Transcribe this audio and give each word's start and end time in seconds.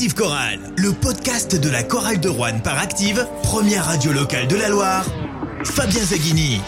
Active 0.00 0.14
Chorale, 0.14 0.60
le 0.78 0.92
podcast 0.92 1.60
de 1.60 1.68
la 1.68 1.82
chorale 1.82 2.20
de 2.20 2.30
Rouen 2.30 2.58
par 2.64 2.78
Active, 2.78 3.28
première 3.42 3.84
radio 3.84 4.12
locale 4.12 4.48
de 4.48 4.56
la 4.56 4.70
Loire. 4.70 5.04
Fabien 5.62 6.00
Zaghini. 6.00 6.62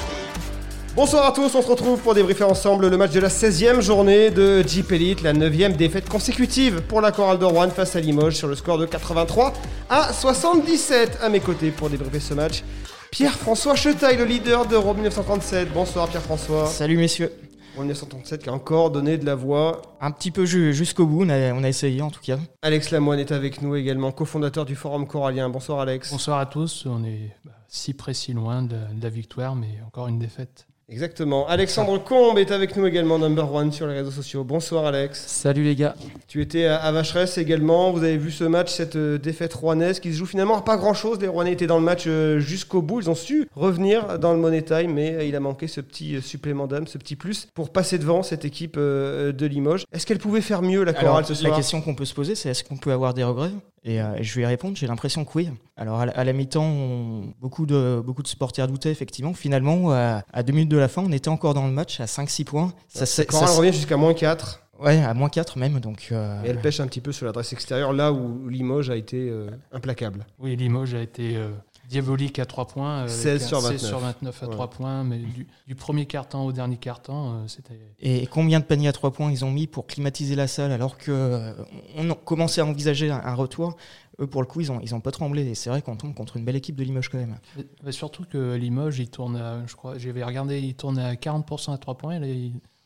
Bonsoir 0.95 1.25
à 1.25 1.33
tous, 1.33 1.55
on 1.55 1.63
se 1.63 1.67
retrouve 1.67 1.99
pour 2.01 2.13
débriefer 2.13 2.45
ensemble 2.45 2.91
le 2.91 2.97
match 2.99 3.13
de 3.13 3.21
la 3.21 3.31
16e 3.31 3.81
journée 3.81 4.29
de 4.29 4.63
Jeep 4.69 4.93
Elite, 4.93 5.23
la 5.23 5.33
9e 5.33 5.77
défaite 5.77 6.11
consécutive 6.11 6.83
pour 6.83 7.01
la 7.01 7.11
chorale 7.11 7.39
de 7.39 7.47
Rouen 7.47 7.71
face 7.71 7.97
à 7.97 8.01
Limoges 8.01 8.35
sur 8.35 8.49
le 8.49 8.55
score 8.55 8.77
de 8.77 8.85
83 8.85 9.55
à 9.89 10.13
77. 10.13 11.21
À 11.23 11.31
mes 11.31 11.41
côtés 11.41 11.71
pour 11.71 11.89
débriefer 11.89 12.21
ce 12.21 12.35
match, 12.35 12.63
Pierre-François 13.11 13.77
Chetaille, 13.77 14.19
le 14.19 14.27
leader 14.27 14.67
de 14.67 14.77
Rome 14.77 14.97
1937. 14.97 15.73
Bonsoir 15.73 16.07
Pierre-François. 16.09 16.67
Salut 16.67 16.99
messieurs. 16.99 17.33
Rome 17.77 17.85
1937 17.87 18.43
qui 18.43 18.49
a 18.51 18.53
encore 18.53 18.91
donné 18.91 19.17
de 19.17 19.25
la 19.25 19.35
voix. 19.35 19.81
Un 20.01 20.11
petit 20.11 20.31
peu 20.31 20.45
ju- 20.45 20.75
jusqu'au 20.75 21.07
bout, 21.07 21.25
on 21.25 21.29
a, 21.31 21.53
on 21.55 21.65
a 21.65 21.69
essayé 21.69 22.03
en 22.03 22.11
tout 22.11 22.21
cas. 22.21 22.39
Alex 22.61 22.91
Lamoine 22.91 23.19
est 23.19 23.33
avec 23.33 23.63
nous 23.63 23.75
également, 23.77 24.13
cofondateur 24.13 24.65
du 24.67 24.77
Forum 24.77 25.07
Corallien. 25.07 25.49
Bonsoir 25.49 25.81
Alex. 25.81 26.11
Bonsoir 26.11 26.39
à 26.39 26.47
tous, 26.47 26.85
on 26.87 27.03
est 27.05 27.35
bah, 27.45 27.53
si 27.69 27.95
près, 27.95 28.13
si 28.15 28.33
loin 28.35 28.63
de, 28.63 28.77
de 28.77 29.03
la 29.03 29.09
victoire, 29.09 29.55
mais 29.57 29.79
encore 29.87 30.09
une 30.09 30.19
défaite. 30.19 30.67
Exactement. 30.93 31.49
Alexandre 31.49 31.97
Combe 32.05 32.37
est 32.39 32.51
avec 32.51 32.77
nous 32.77 32.87
également, 32.87 33.19
number 33.19 33.51
one 33.51 33.73
sur 33.73 33.87
les 33.87 33.95
réseaux 33.95 34.11
sociaux. 34.11 34.45
Bonsoir 34.45 34.85
Alex. 34.85 35.25
Salut 35.27 35.65
les 35.65 35.75
gars. 35.75 35.95
Tu 36.29 36.43
étais 36.43 36.67
à 36.67 36.93
Vacheresse 36.93 37.39
également. 37.39 37.93
Vous 37.93 38.05
avez 38.05 38.19
vu 38.19 38.31
ce 38.31 38.45
match, 38.45 38.71
cette 38.71 38.97
euh, 38.97 39.17
défaite 39.17 39.55
rouennaise 39.55 40.01
qui 40.01 40.13
se 40.13 40.19
joue 40.19 40.27
finalement 40.27 40.59
à 40.59 40.61
pas 40.61 40.77
grand 40.77 40.93
chose. 40.93 41.19
Les 41.19 41.29
Rouennais 41.29 41.53
étaient 41.53 41.67
dans 41.67 41.79
le 41.79 41.85
match 41.85 42.05
euh, 42.07 42.41
jusqu'au 42.41 42.83
bout. 42.83 43.01
Ils 43.01 43.09
ont 43.09 43.15
su 43.15 43.49
revenir 43.57 44.19
dans 44.19 44.35
le 44.35 44.39
Money 44.39 44.61
Time, 44.61 44.93
mais 44.93 45.15
euh, 45.15 45.25
il 45.25 45.35
a 45.35 45.41
manqué 45.41 45.67
ce 45.67 45.81
petit 45.81 46.21
supplément 46.21 46.67
d'âme, 46.67 46.87
ce 46.87 46.99
petit 46.99 47.17
plus 47.17 47.49
pour 47.55 47.71
passer 47.71 47.97
devant 47.97 48.23
cette 48.23 48.45
équipe 48.45 48.77
de 48.79 49.47
Limoges. 49.47 49.85
Est-ce 49.93 50.05
qu'elle 50.05 50.19
pouvait 50.19 50.43
faire 50.43 50.61
mieux 50.61 50.85
la 50.85 50.91
Alors, 50.93 51.03
chorale 51.03 51.25
ce 51.25 51.33
la 51.33 51.39
soir? 51.39 51.57
question 51.57 51.81
qu'on 51.81 51.95
peut 51.95 52.05
se 52.05 52.13
poser, 52.15 52.35
c'est 52.35 52.51
est-ce 52.51 52.65
qu'on 52.65 52.77
peut 52.77 52.93
avoir 52.93 53.15
des 53.15 53.25
regrets? 53.25 53.51
Et, 53.85 54.01
euh, 54.01 54.15
je 54.21 54.35
vais 54.37 54.43
y 54.43 54.47
répondre, 54.47 54.77
j'ai 54.77 54.87
l'impression 54.87 55.25
que 55.25 55.31
oui. 55.35 55.49
Alors 55.77 55.99
à 56.01 56.07
la, 56.07 56.13
à 56.13 56.23
la 56.23 56.33
mi-temps, 56.33 56.63
on- 56.65 57.33
beaucoup 57.41 57.67
de, 57.67 58.01
beaucoup 58.05 58.23
de 58.23 58.29
supporters 58.29 58.69
doutaient 58.69 58.93
effectivement. 58.93 59.35
Finalement, 59.35 59.91
à, 59.91 60.23
à 60.33 60.43
deux 60.45 60.53
minutes 60.53 60.69
de 60.69 60.77
la 60.77 60.82
fin, 60.89 61.03
on 61.07 61.13
était 61.13 61.29
encore 61.29 61.55
dans 61.55 61.67
le 61.67 61.73
match 61.73 62.01
à 62.01 62.07
5-6 62.07 62.45
points. 62.45 62.73
Ça, 62.89 63.05
La 63.19 63.25
chorale 63.27 63.49
ça- 63.49 63.55
revient 63.57 63.73
jusqu'à 63.73 63.97
moins 63.97 64.15
4. 64.15 64.61
ouais, 64.81 65.03
à 65.03 65.15
moins 65.15 65.29
4 65.29 65.59
même. 65.59 65.81
Donc, 65.81 66.09
euh, 66.13 66.43
Et 66.45 66.49
elle 66.49 66.61
pêche 66.61 66.81
un 66.81 66.87
petit 66.87 67.01
peu 67.01 67.13
sur 67.13 67.27
l'adresse 67.27 67.53
extérieure, 67.53 67.93
là 67.93 68.13
où 68.13 68.49
Limoges 68.49 68.91
a 68.91 68.97
été 68.97 69.29
euh, 69.31 69.51
implacable. 69.73 70.27
Oui, 70.39 70.57
Limoges 70.57 70.95
a 70.95 71.01
été 71.01 71.37
euh, 71.37 71.51
diabolique 71.89 72.39
à 72.39 72.47
3 72.47 72.67
points. 72.67 72.99
euh, 72.99 73.01
avec 73.03 73.11
16 73.11 73.43
un 73.45 73.47
sur 73.47 73.61
16 73.61 73.71
29. 73.73 73.89
sur 73.89 73.99
29 73.99 74.43
à 74.43 74.47
Ouais. 74.47 74.53
3 74.53 74.71
points, 74.71 75.05
mais 75.05 75.19
du, 75.19 75.47
du 75.67 75.75
premier 75.75 76.07
quart-temps 76.07 76.45
au 76.47 76.53
dernier 76.53 76.77
quart-temps, 76.77 77.35
euh, 77.35 77.49
c'était... 77.49 77.79
Et 78.01 78.27
combien 78.27 78.61
de 78.61 78.65
paniers 78.65 78.89
à 78.89 78.93
3 78.93 79.11
points 79.13 79.31
ils 79.31 79.45
ont 79.45 79.51
mis 79.51 79.67
pour 79.67 79.87
climatiser 79.87 80.35
la 80.35 80.47
salle 80.49 80.73
alors 80.73 80.97
que 80.99 81.11
euh, 81.13 81.53
on 81.99 82.13
commencé 82.15 82.61
à 82.61 82.65
envisager 82.67 83.11
un, 83.11 83.21
un 83.25 83.35
retour 83.35 83.77
Eux, 84.21 84.27
pour 84.27 84.43
le 84.43 84.47
coup, 84.47 84.61
ils 84.61 84.71
ont, 84.71 84.81
ils 84.81 84.95
ont 84.95 85.01
pas 85.01 85.11
tremblé. 85.11 85.43
Et 85.47 85.55
c'est 85.55 85.71
vrai 85.71 85.83
qu'on 85.83 85.97
tombe 85.97 86.15
contre 86.15 86.37
une 86.37 86.45
belle 86.45 86.57
équipe 86.57 86.77
de 86.77 86.85
Limoges 86.85 87.09
quand 87.09 87.19
même. 87.19 87.39
Mais- 87.83 87.93
surtout 87.93 88.25
que 88.25 88.55
Limoges, 88.57 88.99
il 88.99 89.09
tourne 89.09 89.37
à, 89.37 89.67
je 89.67 89.75
crois, 89.75 89.99
j'avais 89.99 90.23
regardé, 90.23 90.61
il 90.61 90.75
tourne 90.75 90.99
à 90.99 91.15
40% 91.15 91.73
à 91.73 91.79
3 91.79 91.97
points, 91.97 92.21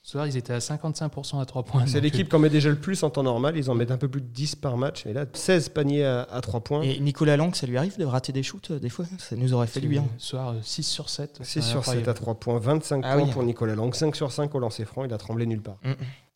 ce 0.07 0.13
soir, 0.13 0.29
ils 0.29 0.37
étaient 0.37 0.53
à 0.53 0.59
55% 0.61 1.41
à 1.41 1.45
3 1.47 1.65
points. 1.65 1.85
C'est 1.89 2.01
l'équipe 2.01 2.29
qui 2.29 2.37
en 2.37 2.39
met 2.39 2.49
déjà 2.49 2.69
le 2.69 2.77
plus 2.77 3.03
en 3.03 3.11
temps 3.11 3.25
normal. 3.25 3.57
Ils 3.57 3.69
en 3.71 3.75
mettent 3.75 3.91
un 3.91 3.97
peu 3.97 4.07
plus 4.07 4.21
de 4.21 4.29
10 4.29 4.55
par 4.55 4.77
match. 4.77 5.05
Et 5.05 5.13
là, 5.13 5.27
16 5.33 5.71
paniers 5.71 6.05
à, 6.05 6.23
à 6.31 6.41
3 6.41 6.61
points. 6.61 6.83
Et 6.83 7.01
Nicolas 7.01 7.37
Lang, 7.37 7.53
ça 7.57 7.67
lui 7.67 7.77
arrive 7.77 7.99
de 7.99 8.05
rater 8.05 8.33
des 8.33 8.45
shoots 8.45 8.71
euh, 8.71 8.79
des 8.79 8.89
fois? 8.89 9.05
Ça 9.19 9.35
nous 9.35 9.53
aurait 9.53 9.67
fait 9.67 9.81
du 9.81 9.89
bien. 9.89 10.05
Ce 10.19 10.29
soir, 10.29 10.51
euh, 10.51 10.59
6 10.63 10.85
sur 10.85 11.09
7. 11.09 11.41
6 11.43 11.61
sur 11.61 11.85
7 11.85 12.07
à 12.07 12.15
3 12.15 12.37
points, 12.37 12.61
25 12.61 13.03
Ah 13.05 13.15
points 13.17 13.25
oui. 13.25 13.31
pour 13.33 13.43
Nicolas 13.43 13.75
Lang, 13.75 13.93
5 13.93 14.15
sur 14.15 14.31
5 14.31 14.55
au 14.55 14.61
lancer 14.61 14.85
franc, 14.85 15.03
il 15.05 15.13
a 15.13 15.19
tremblé 15.19 15.45
nulle 15.45 15.61
part. 15.61 15.79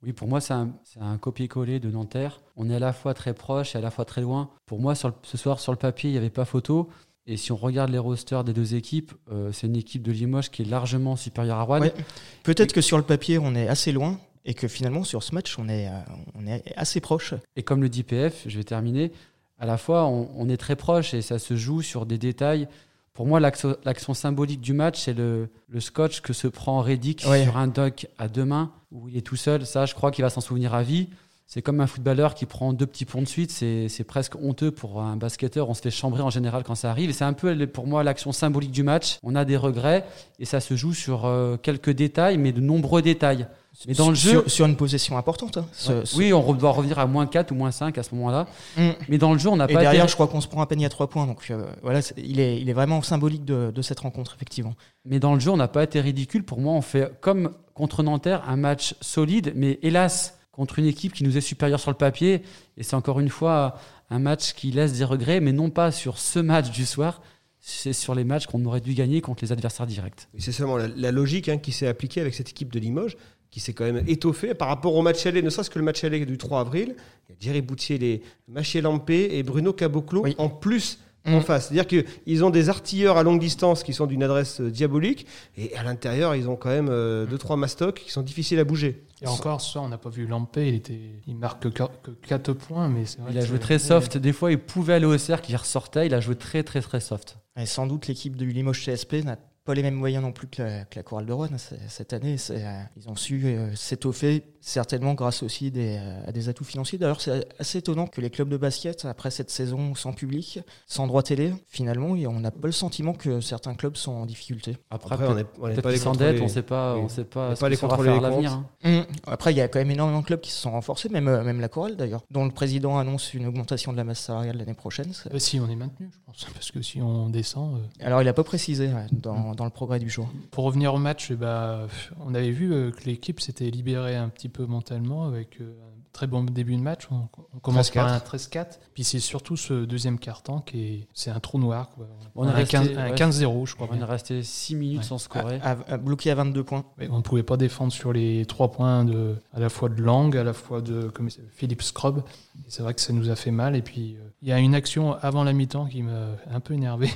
Oui, 0.03 0.13
pour 0.15 0.27
moi, 0.27 0.41
c'est 0.41 0.55
un, 0.55 0.71
c'est 0.83 1.01
un 1.01 1.17
copier-coller 1.17 1.79
de 1.79 1.91
Nanterre. 1.93 2.41
On 2.57 2.69
est 2.71 2.75
à 2.75 2.79
la 2.81 2.93
fois 2.93 3.15
très 3.15 3.35
proche 3.35 3.77
et 3.77 3.79
à 3.79 3.83
la 3.83 3.93
fois 3.93 4.05
très 4.05 4.23
loin. 4.23 4.51
Pour 4.67 4.81
moi, 4.81 4.97
sur 4.97 5.07
le- 5.09 5.15
ce 5.23 5.37
soir, 5.39 5.61
sur 5.61 5.71
le 5.71 5.79
papier, 5.79 6.11
il 6.11 6.15
n'y 6.15 6.19
avait 6.19 6.31
pas 6.31 6.45
photo. 6.45 6.89
Et 7.31 7.36
si 7.36 7.53
on 7.53 7.56
regarde 7.56 7.91
les 7.91 7.98
rosters 7.98 8.42
des 8.45 8.53
deux 8.53 8.75
équipes, 8.75 9.12
euh, 9.31 9.53
c'est 9.53 9.67
une 9.69 9.77
équipe 9.77 10.03
de 10.03 10.11
Limoges 10.11 10.50
qui 10.50 10.62
est 10.62 10.64
largement 10.64 11.14
supérieure 11.17 11.59
à 11.59 11.62
Rouen. 11.62 11.80
Ouais. 11.80 11.95
Peut-être 12.42 12.73
que 12.73 12.80
sur 12.80 12.96
le 12.96 13.05
papier, 13.05 13.39
on 13.39 13.55
est 13.55 13.68
assez 13.68 13.92
loin 13.92 14.18
et 14.45 14.55
que 14.55 14.67
finalement, 14.68 15.05
sur 15.05 15.23
ce 15.23 15.35
match, 15.35 15.57
on 15.58 15.68
est, 15.68 15.86
euh, 15.86 15.91
on 16.35 16.46
est 16.46 16.63
assez 16.77 17.01
proche. 17.01 17.35
Et 17.57 17.63
comme 17.63 17.83
le 17.83 17.89
dit 17.89 18.02
PF, 18.02 18.42
je 18.46 18.57
vais 18.58 18.64
terminer, 18.64 19.13
à 19.58 19.67
la 19.67 19.77
fois, 19.79 20.07
on, 20.07 20.29
on 20.36 20.48
est 20.48 20.57
très 20.57 20.74
proche 20.77 21.14
et 21.14 21.23
ça 21.23 21.39
se 21.39 21.55
joue 21.57 21.83
sur 21.83 22.05
des 22.05 22.18
détails. 22.18 22.67
Pour 23.13 23.27
moi, 23.27 23.39
l'action 23.39 24.14
symbolique 24.14 24.61
du 24.61 24.73
match, 24.73 25.01
c'est 25.02 25.12
le, 25.12 25.51
le 25.68 25.80
scotch 25.80 26.23
que 26.23 26.33
se 26.33 26.48
prend 26.48 26.80
Reddick 26.80 27.24
Ouais. 27.29 27.45
sur 27.45 27.57
un 27.58 27.67
dunk 27.68 28.07
à 28.18 28.29
deux 28.29 28.45
mains, 28.45 28.73
où 28.92 29.08
il 29.08 29.17
est 29.17 29.20
tout 29.20 29.36
seul. 29.36 29.67
Ça, 29.67 29.85
je 29.86 29.95
crois 29.95 30.11
qu'il 30.11 30.23
va 30.24 30.30
s'en 30.30 30.41
souvenir 30.41 30.74
à 30.74 30.83
vie. 30.83 31.08
C'est 31.52 31.62
comme 31.62 31.80
un 31.80 31.88
footballeur 31.88 32.34
qui 32.36 32.46
prend 32.46 32.72
deux 32.72 32.86
petits 32.86 33.05
ponts 33.05 33.22
de 33.22 33.27
suite. 33.27 33.50
C'est 33.50 34.05
presque 34.06 34.36
honteux 34.36 34.70
pour 34.70 35.00
un 35.02 35.16
basketteur. 35.16 35.68
On 35.68 35.74
se 35.74 35.80
fait 35.83 35.90
chambrer 35.90 36.22
en 36.22 36.30
général 36.30 36.62
quand 36.62 36.77
ça 36.77 36.92
arrive. 36.92 37.11
Et 37.11 37.12
c'est 37.12 37.24
un 37.24 37.33
peu, 37.33 37.66
pour 37.66 37.88
moi, 37.88 38.05
l'action 38.05 38.30
symbolique 38.30 38.70
du 38.70 38.84
match. 38.84 39.18
On 39.24 39.34
a 39.34 39.44
des 39.44 39.56
regrets 39.56 40.05
et 40.38 40.44
ça 40.44 40.61
se 40.61 40.77
joue 40.77 40.94
sur 40.94 41.24
euh, 41.27 41.56
quelques 41.56 41.90
détails, 41.90 42.38
mais 42.38 42.52
de 42.52 42.61
nombreux 42.61 43.02
détails. 43.02 43.48
Mais 43.88 43.94
dans 43.94 44.11
le 44.11 44.14
jeu, 44.14 44.30
Sur, 44.30 44.48
sur 44.50 44.66
une 44.66 44.77
possession 44.77 45.18
importante. 45.18 45.56
hein. 45.56 45.66
Ce- 45.72 46.05
ce- 46.05 46.16
oui, 46.16 46.33
on 46.33 46.52
doit 46.55 46.70
revenir 46.70 47.00
à 47.00 47.06
moins 47.08 47.27
4 47.27 47.50
ou 47.50 47.56
moins 47.56 47.72
5 47.72 47.98
à 47.98 48.05
ce 48.05 48.14
moment-là. 48.14 48.46
Mm. 48.77 48.90
Mais 49.08 49.18
dans 49.18 49.32
le 49.32 49.40
jeu, 49.40 49.48
on 49.48 49.56
n'a 49.56 49.64
Et 49.68 49.74
pas 49.74 49.80
derrière, 49.80 50.05
été- 50.05 50.11
je 50.11 50.14
crois 50.14 50.28
qu'on 50.28 50.40
se 50.40 50.46
prend 50.46 50.62
un 50.62 50.67
panier 50.67 50.86
à 50.86 50.88
3 50.88 51.08
points. 51.08 51.27
Donc 51.27 51.44
euh, 51.50 51.64
voilà, 51.82 51.98
il 52.17 52.38
est, 52.38 52.61
il 52.61 52.70
est 52.70 52.72
vraiment 52.74 53.02
symbolique 53.02 53.44
de, 53.44 53.72
de 53.74 53.82
cette 53.82 53.98
rencontre, 53.98 54.34
effectivement. 54.36 54.74
Mais 55.05 55.18
dans 55.18 55.34
le 55.34 55.40
jeu, 55.40 55.50
on 55.50 55.56
n'a 55.56 55.67
pas 55.68 55.82
été 55.82 56.00
ridicule. 56.00 56.44
Pour 56.44 56.61
moi, 56.61 56.74
on 56.74 56.80
fait 56.80 57.11
comme 57.20 57.50
contre 57.74 58.05
Nanterre 58.05 58.44
un 58.48 58.56
match 58.56 58.94
solide, 59.00 59.52
mais 59.56 59.80
hélas, 59.82 60.36
contre 60.52 60.78
une 60.78 60.86
équipe 60.86 61.12
qui 61.12 61.24
nous 61.24 61.36
est 61.36 61.40
supérieure 61.40 61.80
sur 61.80 61.90
le 61.90 61.96
papier. 61.96 62.42
Et 62.77 62.83
c'est 62.83 62.94
encore 62.96 63.20
une 63.20 63.28
fois 63.28 63.78
un 64.11 64.18
match 64.18 64.52
qui 64.55 64.70
laisse 64.72 64.92
des 64.94 65.05
regrets, 65.05 65.40
mais 65.40 65.52
non 65.52 65.70
pas 65.70 65.92
sur 65.92 66.18
ce 66.18 66.38
match 66.38 66.70
du 66.70 66.84
soir, 66.86 67.22
c'est 67.61 67.92
sur 67.92 68.14
les 68.14 68.24
matchs 68.24 68.46
qu'on 68.46 68.64
aurait 68.64 68.80
dû 68.80 68.94
gagner 68.94 69.20
contre 69.20 69.44
les 69.44 69.52
adversaires 69.52 69.86
directs. 69.86 70.28
C'est 70.38 70.52
seulement 70.52 70.77
la, 70.77 70.88
la 70.88 71.12
logique 71.12 71.48
hein, 71.48 71.58
qui 71.58 71.72
s'est 71.72 71.86
appliquée 71.86 72.20
avec 72.20 72.34
cette 72.34 72.48
équipe 72.50 72.72
de 72.72 72.78
Limoges, 72.80 73.16
qui 73.50 73.61
s'est 73.61 73.72
quand 73.74 73.84
même 73.84 74.02
étoffée 74.06 74.55
par 74.55 74.68
rapport 74.68 74.94
au 74.94 75.02
match 75.02 75.27
aller, 75.27 75.42
ne 75.42 75.50
serait-ce 75.50 75.70
que 75.70 75.78
le 75.78 75.84
match 75.84 76.02
aller 76.05 76.24
du 76.24 76.38
3 76.38 76.61
avril. 76.61 76.94
Il 77.28 77.32
y 77.32 77.34
a 77.34 77.36
Jerry 77.40 77.61
Boutier, 77.62 77.98
les 77.98 78.22
Machier 78.48 78.80
Lampé 78.80 79.28
et 79.32 79.42
Bruno 79.42 79.72
Caboclo 79.72 80.22
Oui. 80.22 80.34
en 80.38 80.48
plus 80.48 80.98
Mm. 81.27 81.35
en 81.35 81.41
face. 81.41 81.69
C'est-à-dire 81.69 81.86
qu'ils 81.86 82.45
ont 82.45 82.51
des 82.51 82.69
artilleurs 82.69 83.19
à 83.19 83.23
longue 83.23 83.41
distance 83.41 83.83
qui 83.83 83.92
sont 83.92 84.07
d'une 84.07 84.23
adresse 84.23 84.61
euh, 84.61 84.70
diabolique, 84.70 85.27
et 85.57 85.77
à 85.77 85.83
l'intérieur, 85.83 86.35
ils 86.35 86.48
ont 86.48 86.57
quand 86.57 86.70
même 86.70 86.89
2-3 86.89 87.57
mastocs 87.58 88.01
qui 88.05 88.11
sont 88.11 88.23
difficiles 88.23 88.58
à 88.58 88.64
bouger. 88.64 89.05
Et 89.23 89.27
encore, 89.27 89.61
ce 89.61 89.73
soir, 89.73 89.85
on 89.85 89.89
n'a 89.89 89.98
pas 89.98 90.09
vu 90.09 90.27
Lampé, 90.27 90.69
il, 90.69 90.75
était, 90.77 90.98
il 91.27 91.36
marque 91.36 91.63
que, 91.63 91.69
que 91.69 92.11
4 92.27 92.53
points, 92.55 92.89
mais 92.89 93.05
c'est 93.05 93.20
vrai 93.20 93.33
Il 93.33 93.39
a 93.39 93.45
joué 93.45 93.59
très 93.59 93.79
soft. 93.79 94.17
Des 94.17 94.33
fois, 94.33 94.51
il 94.51 94.59
pouvait 94.59 94.95
aller 94.95 95.07
au 95.07 95.19
cercle, 95.19 95.51
il 95.51 95.57
ressortait. 95.57 96.07
Il 96.07 96.14
a 96.14 96.20
joué 96.20 96.36
très, 96.36 96.63
très, 96.63 96.80
très 96.80 97.01
soft. 97.01 97.36
Et 97.59 97.67
sans 97.67 97.86
doute, 97.86 98.07
l'équipe 98.07 98.36
de 98.36 98.47
Limoges 98.47 98.86
CSP 98.86 99.25
n'a 99.25 99.36
pas 99.65 99.75
les 99.75 99.83
mêmes 99.83 99.95
moyens 99.95 100.23
non 100.23 100.33
plus 100.33 100.48
que 100.48 100.63
la, 100.63 100.85
que 100.85 100.97
la 100.97 101.03
Chorale 101.03 101.27
de 101.27 101.33
Rouen 101.33 101.48
cette 101.89 102.13
année. 102.13 102.37
euh, 102.51 102.81
ils 102.97 103.09
ont 103.09 103.15
su 103.17 103.43
euh, 103.45 103.75
s'étoffer, 103.75 104.43
certainement 104.61 105.15
grâce 105.15 105.43
aussi 105.43 105.71
des, 105.71 105.98
euh, 106.01 106.27
à 106.27 106.33
des 106.33 106.48
atouts 106.48 106.65
financiers. 106.65 106.98
D'ailleurs, 106.98 107.21
c'est 107.21 107.47
assez 107.59 107.79
étonnant 107.79 108.07
que 108.07 108.21
les 108.21 108.31
clubs 108.31 108.48
de 108.48 108.57
basket, 108.57 109.05
après 109.05 109.31
cette 109.31 109.51
saison 109.51 109.95
sans 109.95 110.13
public, 110.13 110.61
sans 110.87 111.07
droit 111.07 111.23
télé, 111.23 111.53
finalement, 111.69 112.17
et 112.17 112.27
on 112.27 112.41
n'a 112.41 112.51
pas 112.51 112.69
le 112.69 112.73
sentiment 112.73 113.13
que 113.13 113.41
certains 113.41 113.75
clubs 113.75 113.97
sont 113.97 114.13
en 114.13 114.27
difficulté. 114.27 114.77
Après, 114.91 115.15
Après, 115.15 115.27
on 115.29 115.35
n'est 115.35 115.45
pas 115.45 115.91
les 115.91 115.98
s'endettent, 115.98 116.39
contrôler. 116.39 116.41
on 116.41 116.45
ne 116.45 116.48
sait 116.48 116.63
pas, 116.63 116.95
Oui. 116.97 117.01
on 117.05 117.09
sait 117.09 117.25
pas 117.25 117.55
pas 117.55 117.69
les 117.69 117.77
contrôler 117.77 118.11
faire 118.11 118.21
les 118.21 118.27
à 118.27 118.31
l'avenir. 118.31 118.63
hein. 118.85 119.07
Après, 119.27 119.53
il 119.53 119.57
y 119.57 119.61
a 119.61 119.69
quand 119.69 119.79
même 119.79 119.91
énormément 119.91 120.21
de 120.21 120.27
clubs 120.27 120.41
qui 120.41 120.51
se 120.51 120.59
sont 120.63 120.73
renforcés, 120.73 121.11
même, 121.11 121.29
euh, 121.29 121.45
même 121.45 121.61
la 121.61 121.69
Chorale 121.69 121.97
d'ailleurs, 121.97 122.25
dont 122.31 122.45
le 122.47 122.51
président 122.51 122.98
annonce 122.98 123.35
une 123.35 123.47
augmentation 123.47 123.92
de 123.92 123.98
la 123.98 124.05
masse 124.05 124.21
salariale 124.21 124.57
l'année 124.57 124.75
prochaine. 124.75 125.13
Euh, 125.35 125.39
si 125.39 125.61
on 125.61 125.69
est 125.69 125.77
maintenu, 125.77 126.09
je 126.13 126.19
pense, 126.25 126.47
parce 126.55 126.71
que 126.71 126.81
si 126.83 127.01
on 127.03 127.29
descend. 127.29 127.77
euh, 127.77 128.06
Alors, 128.06 128.23
il 128.23 128.25
n'a 128.25 128.32
pas 128.32 128.44
précisé 128.44 128.87
ouais, 128.88 129.06
dans, 129.50 129.55
dans 129.55 129.64
le 129.64 129.70
progrès 129.70 129.99
du 129.99 130.08
jour. 130.11 130.28
Pour 130.50 130.64
revenir 130.64 130.94
au 130.94 130.99
match, 130.99 131.31
eh 131.31 131.37
ben, 131.37 131.87
on 132.25 132.34
avait 132.34 132.50
vu 132.50 132.72
euh, 132.72 132.90
que 132.90 133.05
l'équipe 133.05 133.40
s'était 133.40 133.70
libérée 133.70 134.16
un 134.16 134.28
petit 134.28 134.49
peu 134.49 134.66
mentalement 134.66 135.25
avec 135.26 135.61
euh, 135.61 135.70
un 135.70 136.00
très 136.12 136.26
bon 136.26 136.43
début 136.44 136.76
de 136.76 136.81
match. 136.82 137.06
On, 137.11 137.28
on 137.55 137.58
commence 137.61 137.90
par 137.90 138.08
un 138.08 138.19
13-4. 138.19 138.78
Puis 138.94 139.05
c'est 139.05 139.20
surtout 139.20 139.56
ce 139.56 139.85
deuxième 139.85 140.19
quart-temps 140.19 140.61
qui 140.61 140.82
est, 140.82 141.08
c'est 141.14 141.31
un 141.31 141.41
trou 141.41 141.58
noir. 141.58 141.91
Quoi. 141.91 142.06
On 142.35 142.47
est 142.47 142.50
un 142.50 142.55
resté- 142.55 142.70
15 142.73 142.88
ouais. 142.88 142.97
un 142.99 143.14
15-0, 143.14 143.67
je 143.67 143.75
crois. 143.75 143.88
On 143.91 143.97
est 144.00 144.05
resté 144.05 144.43
6 144.43 144.75
minutes 144.75 144.99
Ouais. 144.99 145.05
sans 145.05 145.19
scorer. 145.19 145.61
À- 145.62 145.76
à- 145.88 145.96
bloqué 145.99 146.31
à 146.31 146.35
22 146.35 146.64
points. 146.64 146.85
Mais 146.99 147.08
on 147.11 147.19
ne 147.19 147.23
pouvait 147.23 147.43
pas 147.43 147.56
défendre 147.56 147.93
sur 147.93 148.12
les 148.12 148.44
trois 148.46 148.70
points 148.70 149.05
de, 149.05 149.37
à 149.53 149.61
la 149.61 149.69
fois 149.69 149.88
de 149.88 150.03
Lang, 150.03 150.37
à 150.37 150.44
la 150.44 150.53
fois 150.53 150.81
de 150.81 151.03
comme 151.08 151.29
Philippe 151.53 151.82
Scrub. 151.82 152.23
C'est 152.69 152.82
vrai 152.82 152.94
que 152.94 153.00
ça 153.00 153.12
nous 153.12 153.31
a 153.31 153.37
fait 153.37 153.50
mal. 153.53 153.76
Et 153.76 153.82
puis, 153.82 154.17
euh, 154.17 154.29
il 154.43 154.49
y 154.49 154.53
a 154.53 154.58
une 154.58 154.75
action 154.75 155.14
avant 155.14 155.44
la 155.44 155.53
mi-temps 155.53 155.87
qui 155.87 156.03
m'a 156.03 156.26
un 156.53 156.61
peu 156.61 156.75
énervé. 156.75 157.08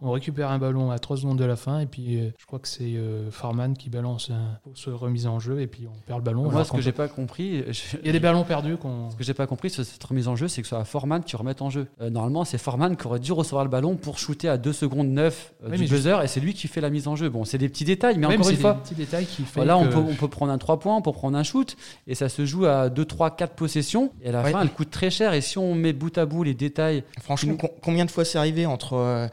On 0.00 0.10
récupère 0.10 0.50
un 0.50 0.58
ballon 0.58 0.90
à 0.90 0.98
3 0.98 1.18
secondes 1.18 1.38
de 1.38 1.44
la 1.44 1.56
fin 1.56 1.80
et 1.80 1.86
puis 1.86 2.20
je 2.38 2.46
crois 2.46 2.58
que 2.58 2.68
c'est 2.68 2.94
Farman 3.30 3.76
qui 3.76 3.90
balance 3.90 4.30
un 4.30 4.58
se 4.74 4.90
remise 4.90 5.26
en 5.26 5.40
jeu 5.40 5.60
et 5.60 5.66
puis 5.66 5.86
on 5.86 5.98
perd 6.06 6.20
le 6.20 6.24
ballon. 6.24 6.50
Moi, 6.50 6.64
ce 6.64 6.72
que 6.72 6.80
j'ai 6.80 6.92
pas 6.92 7.08
compris, 7.08 7.64
il 8.02 8.06
y 8.06 8.08
a 8.08 8.12
des 8.12 8.20
ballons 8.20 8.44
perdus. 8.44 8.76
Ce 9.10 9.16
que 9.16 9.24
j'ai 9.24 9.34
pas 9.34 9.46
compris 9.46 9.70
sur 9.70 9.84
cette 9.84 10.02
remise 10.02 10.28
en 10.28 10.36
jeu, 10.36 10.48
c'est 10.48 10.62
que 10.62 10.68
ce 10.68 10.74
soit 10.74 10.84
Forman 10.84 11.22
qui 11.22 11.36
remette 11.36 11.62
en 11.62 11.70
jeu. 11.70 11.88
normalement, 12.00 12.44
c'est 12.44 12.58
Forman 12.58 12.96
qui 12.96 13.06
aurait 13.06 13.20
dû 13.20 13.32
recevoir 13.32 13.64
le 13.64 13.70
ballon 13.70 13.96
pour 13.96 14.18
shooter 14.18 14.48
à 14.48 14.58
2 14.58 14.72
secondes 14.72 15.08
9 15.08 15.54
du 15.72 15.86
buzzer 15.86 16.22
et 16.22 16.28
c'est 16.28 16.40
lui 16.40 16.54
qui 16.54 16.68
fait 16.68 16.80
la 16.80 16.90
mise 16.90 17.08
en 17.08 17.16
jeu. 17.16 17.28
Bon, 17.28 17.44
c'est 17.44 17.58
des 17.58 17.68
petits 17.68 17.84
détails, 17.84 18.18
mais 18.18 18.26
encore 18.26 18.48
une 18.48 18.56
fois, 18.56 18.74
petits 18.74 18.94
détails 18.94 19.26
qui 19.26 19.42
fait 19.42 19.60
voilà, 19.60 19.76
on, 19.76 19.88
peut, 19.88 19.98
on 19.98 20.14
peut 20.14 20.28
prendre 20.28 20.52
un 20.52 20.58
3 20.58 20.78
points, 20.78 20.96
on 20.96 21.02
peut 21.02 21.12
prendre 21.12 21.36
un 21.36 21.42
shoot 21.42 21.76
et 22.06 22.14
ça 22.14 22.28
se 22.28 22.44
joue 22.46 22.66
à 22.66 22.88
2, 22.88 23.04
3, 23.04 23.36
4 23.36 23.54
possessions 23.54 24.12
et 24.22 24.28
à 24.28 24.32
la 24.32 24.44
fin, 24.44 24.62
elle 24.62 24.70
coûte 24.70 24.90
très 24.90 25.10
cher. 25.10 25.32
Et 25.32 25.40
si 25.40 25.58
on 25.58 25.74
met 25.74 25.92
bout 25.92 26.16
à 26.18 26.26
bout 26.26 26.42
les 26.42 26.54
détails. 26.54 27.04
Franchement, 27.20 27.56
combien 27.82 28.04
de 28.04 28.10
fois 28.10 28.24
c'est 28.24 28.38
arrivé 28.38 28.66
entre 28.66 28.94
euh, 28.94 29.26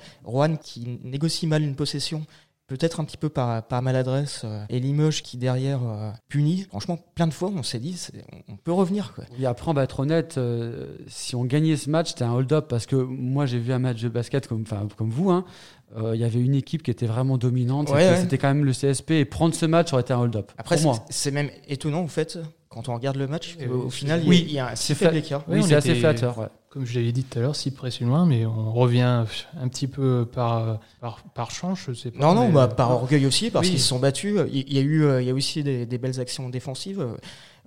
Qui 0.57 0.99
négocie 1.03 1.47
mal 1.47 1.63
une 1.63 1.75
possession 1.75 2.25
peut-être 2.67 2.99
un 2.99 3.05
petit 3.05 3.17
peu 3.17 3.29
par, 3.29 3.63
par 3.63 3.81
maladresse, 3.81 4.41
euh, 4.43 4.63
et 4.69 4.79
Limoges 4.79 5.21
qui 5.21 5.37
derrière 5.37 5.81
euh, 5.83 6.11
punit. 6.29 6.65
Franchement, 6.69 6.97
plein 7.13 7.27
de 7.27 7.33
fois, 7.33 7.51
on 7.55 7.63
s'est 7.63 7.79
dit, 7.79 7.99
on 8.47 8.57
peut 8.57 8.71
revenir. 8.71 9.13
Quoi. 9.13 9.25
Et 9.39 9.45
après, 9.45 9.69
on 9.69 9.73
va 9.73 9.83
être 9.83 9.99
honnête, 9.99 10.39
si 11.07 11.35
on 11.35 11.45
gagnait 11.45 11.77
ce 11.77 11.89
match, 11.89 12.09
c'était 12.09 12.23
un 12.23 12.33
hold-up, 12.33 12.67
parce 12.67 12.85
que 12.85 12.95
moi, 12.95 13.45
j'ai 13.45 13.59
vu 13.59 13.71
un 13.71 13.79
match 13.79 14.01
de 14.01 14.09
basket 14.09 14.47
comme, 14.47 14.65
comme 14.97 15.09
vous, 15.09 15.31
hein, 15.31 15.45
il 15.97 16.19
y 16.19 16.23
avait 16.23 16.41
une 16.41 16.55
équipe 16.55 16.83
qui 16.83 16.91
était 16.91 17.05
vraiment 17.05 17.37
dominante. 17.37 17.89
c'était, 18.19 18.37
quand 18.37 18.47
même 18.47 18.65
le 18.65 18.73
CSP. 18.73 19.11
Et 19.11 19.25
prendre 19.25 19.53
ce 19.53 19.65
match 19.65 19.93
aurait 19.93 20.01
été 20.01 20.13
un 20.13 20.19
hold-up. 20.19 20.51
Après, 20.57 20.77
c'est, 21.09 21.31
même 21.31 21.49
étonnant, 21.67 22.01
en 22.01 22.07
fait, 22.07 22.39
quand 22.75 22.89
on 22.89 22.93
regarde 22.93 23.15
le 23.15 23.25
match, 23.25 23.55
au 23.71 23.89
final, 23.89 24.21
oui, 24.27 24.43
il 24.49 24.53
y 24.53 24.59
a 24.59 24.71
un 24.71 24.75
c'est 24.75 24.95
faible 24.95 25.15
écart. 25.15 25.43
Oui, 25.47 25.63
c'est 25.63 25.75
assez 25.75 25.95
flatteur. 25.95 26.49
Comme 26.69 26.85
je 26.85 26.99
l'avais 26.99 27.13
dit 27.13 27.23
tout 27.23 27.39
à 27.39 27.41
l'heure, 27.41 27.55
si 27.55 27.71
près 27.71 27.89
loin, 28.01 28.25
mais 28.25 28.45
on 28.45 28.73
revient 28.73 29.23
un 29.61 29.67
petit 29.69 29.87
peu 29.87 30.27
par, 30.29 30.81
par, 30.99 31.23
par 31.33 31.51
chance, 31.51 31.79
je 31.87 31.93
sais 31.93 32.11
pas. 32.11 32.19
Non, 32.19 32.35
non, 32.35 32.49
bah, 32.49 32.67
par 32.67 32.91
orgueil 32.91 33.25
aussi, 33.25 33.49
parce 33.49 33.69
qu'ils 33.69 33.79
se 33.79 33.87
sont 33.87 33.99
battus. 33.99 34.41
Il 34.51 34.73
y 34.73 34.77
a 34.77 34.81
eu 34.81 35.05
il 35.21 35.25
y 35.25 35.29
a 35.29 35.33
aussi 35.33 35.63
des, 35.63 35.85
des 35.85 35.97
belles 35.97 36.19
actions 36.19 36.49
défensives. 36.49 37.01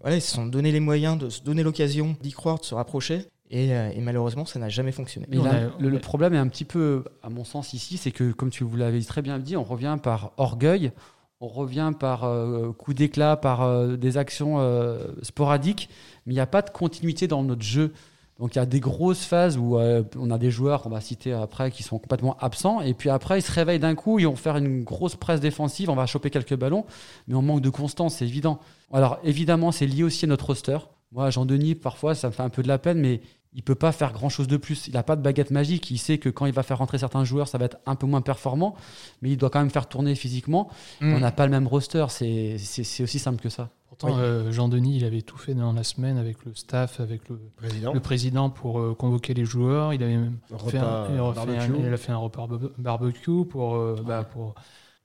Voilà, 0.03 0.17
ils 0.17 0.21
se 0.21 0.35
sont 0.35 0.45
donné 0.45 0.73
les 0.73 0.81
moyens 0.81 1.17
de 1.17 1.31
se 1.31 1.41
donner 1.41 1.63
l'occasion 1.63 2.15
d'y 2.23 2.33
croire, 2.33 2.59
de 2.59 2.65
se 2.67 2.75
rapprocher. 2.75 3.25
Et, 3.51 3.69
et, 3.71 4.01
malheureusement, 4.03 4.45
ça 4.45 4.59
n'a 4.59 4.69
jamais 4.69 4.93
fonctionné. 4.93 5.27
Mais 5.31 5.39
le, 5.81 5.89
le, 5.89 5.99
problème 6.01 6.35
est 6.35 6.39
un 6.39 6.49
petit 6.49 6.67
peu, 6.67 7.05
à 7.23 7.31
mon 7.31 7.45
sens, 7.45 7.73
ici, 7.73 7.97
c'est 7.97 8.11
que, 8.11 8.31
comme 8.33 8.51
tu 8.51 8.63
vous 8.63 8.77
l'avez 8.77 9.03
très 9.03 9.23
bien 9.23 9.39
dit, 9.39 9.57
on 9.57 9.65
revient 9.65 9.97
par 10.03 10.33
orgueil 10.37 10.93
on 11.41 11.49
revient 11.49 11.93
par 11.99 12.25
euh, 12.25 12.73
coup 12.73 12.95
d'éclat, 12.95 13.37
par 13.37 13.63
euh, 13.63 13.97
des 13.97 14.17
actions 14.17 14.57
euh, 14.59 14.99
sporadiques, 15.23 15.89
mais 16.27 16.33
il 16.33 16.37
n'y 16.37 16.41
a 16.41 16.47
pas 16.47 16.63
de 16.63 16.71
continuité 16.71 17.29
dans 17.29 17.43
notre 17.43 17.63
jeu. 17.63 17.93
Donc 18.39 18.55
il 18.55 18.59
y 18.59 18.63
a 18.63 18.67
des 18.67 18.79
grosses 18.79 19.25
phases 19.25 19.59
où 19.59 19.77
on 19.77 20.31
a 20.31 20.39
des 20.39 20.53
joueurs 20.53 20.83
qu'on 20.83 20.91
va 20.91 21.01
citer 21.01 21.33
après 21.33 21.73
qui 21.73 21.83
sont 21.83 21.99
complètement 21.99 22.37
absents, 22.39 22.81
et 22.81 22.95
puis 22.95 23.11
après 23.11 23.41
ils 23.41 23.43
se 23.43 23.51
réveillent 23.51 23.81
d'un 23.81 23.97
coup, 23.97 24.21
ils 24.21 24.29
vont 24.29 24.37
faire 24.37 24.57
une 24.57 24.85
grosse 24.85 25.17
presse 25.17 25.41
défensive, 25.41 25.91
on 25.91 25.97
va 25.97 26.07
choper 26.07 26.31
quelques 26.31 26.55
ballons, 26.55 26.87
mais 27.27 27.35
on 27.35 27.43
manque 27.43 27.63
de 27.63 27.71
constance, 27.71 28.15
c'est 28.15 28.27
évident. 28.27 28.61
Alors 28.93 29.19
évidemment, 29.25 29.73
c'est 29.73 29.87
lié 29.87 30.05
aussi 30.05 30.25
à 30.25 30.29
notre 30.29 30.47
roster. 30.47 30.79
Moi, 31.11 31.31
Jean-Denis, 31.31 31.75
parfois, 31.75 32.15
ça 32.15 32.29
me 32.29 32.33
fait 32.33 32.43
un 32.43 32.49
peu 32.49 32.63
de 32.63 32.69
la 32.69 32.79
peine, 32.79 33.01
mais 33.01 33.23
il 33.55 33.63
peut 33.63 33.75
pas 33.75 33.93
faire 33.93 34.13
grand 34.13 34.29
chose 34.29 34.47
de 34.47 34.57
plus. 34.57 34.87
Il 34.89 34.95
n'a 34.95 35.03
pas 35.03 35.17
de 35.17 35.23
baguette 35.23 35.51
magique. 35.51 35.91
Il 35.91 35.99
sait 35.99 36.19
que 36.19 36.29
quand 36.29 36.47
il 36.47 36.53
va 36.53 36.63
faire 36.63 36.79
rentrer 36.79 36.99
certains 36.99 37.25
joueurs, 37.25 37.49
ça 37.49 37.59
va 37.59 37.65
être 37.65 37.79
un 37.87 37.95
peu 37.95 38.07
moins 38.07 38.21
performant, 38.21 38.77
mais 39.23 39.31
il 39.31 39.37
doit 39.37 39.51
quand 39.51 39.61
même 39.61 39.71
faire 39.71 39.87
tourner 39.87 40.15
physiquement. 40.15 40.69
Mm. 41.01 41.15
On 41.15 41.21
n'a 41.21 41.33
pas 41.33 41.47
le 41.47 41.51
même 41.51 41.67
roster. 41.67 42.07
C'est 42.09 42.57
aussi 43.03 43.19
simple 43.19 43.41
que 43.41 43.49
ça. 43.49 43.71
Pourtant, 43.89 44.19
euh, 44.19 44.53
Jean-Denis, 44.53 44.99
il 44.99 45.05
avait 45.05 45.23
tout 45.23 45.39
fait 45.39 45.55
dans 45.55 45.73
la 45.73 45.83
semaine 45.83 46.19
avec 46.19 46.45
le 46.45 46.55
staff, 46.55 47.01
avec 47.01 47.29
le 47.29 47.41
président, 47.57 47.95
le 47.95 48.01
président 48.01 48.51
pour 48.51 48.79
euh, 48.79 48.95
convoquer 48.95 49.35
les 49.35 49.45
joueurs. 49.45 49.95
Il 49.95 50.03
avait 50.03 50.17
même 50.17 50.37
fait 50.69 50.79
un, 50.79 51.07
il, 51.11 51.93
a 51.93 51.97
fait 51.97 52.13
un 52.13 52.19
repas 52.19 52.47
barbecue 52.77 53.45
pour, 53.47 53.77
euh, 53.77 53.97
bah, 54.07 54.25
pour, 54.25 54.55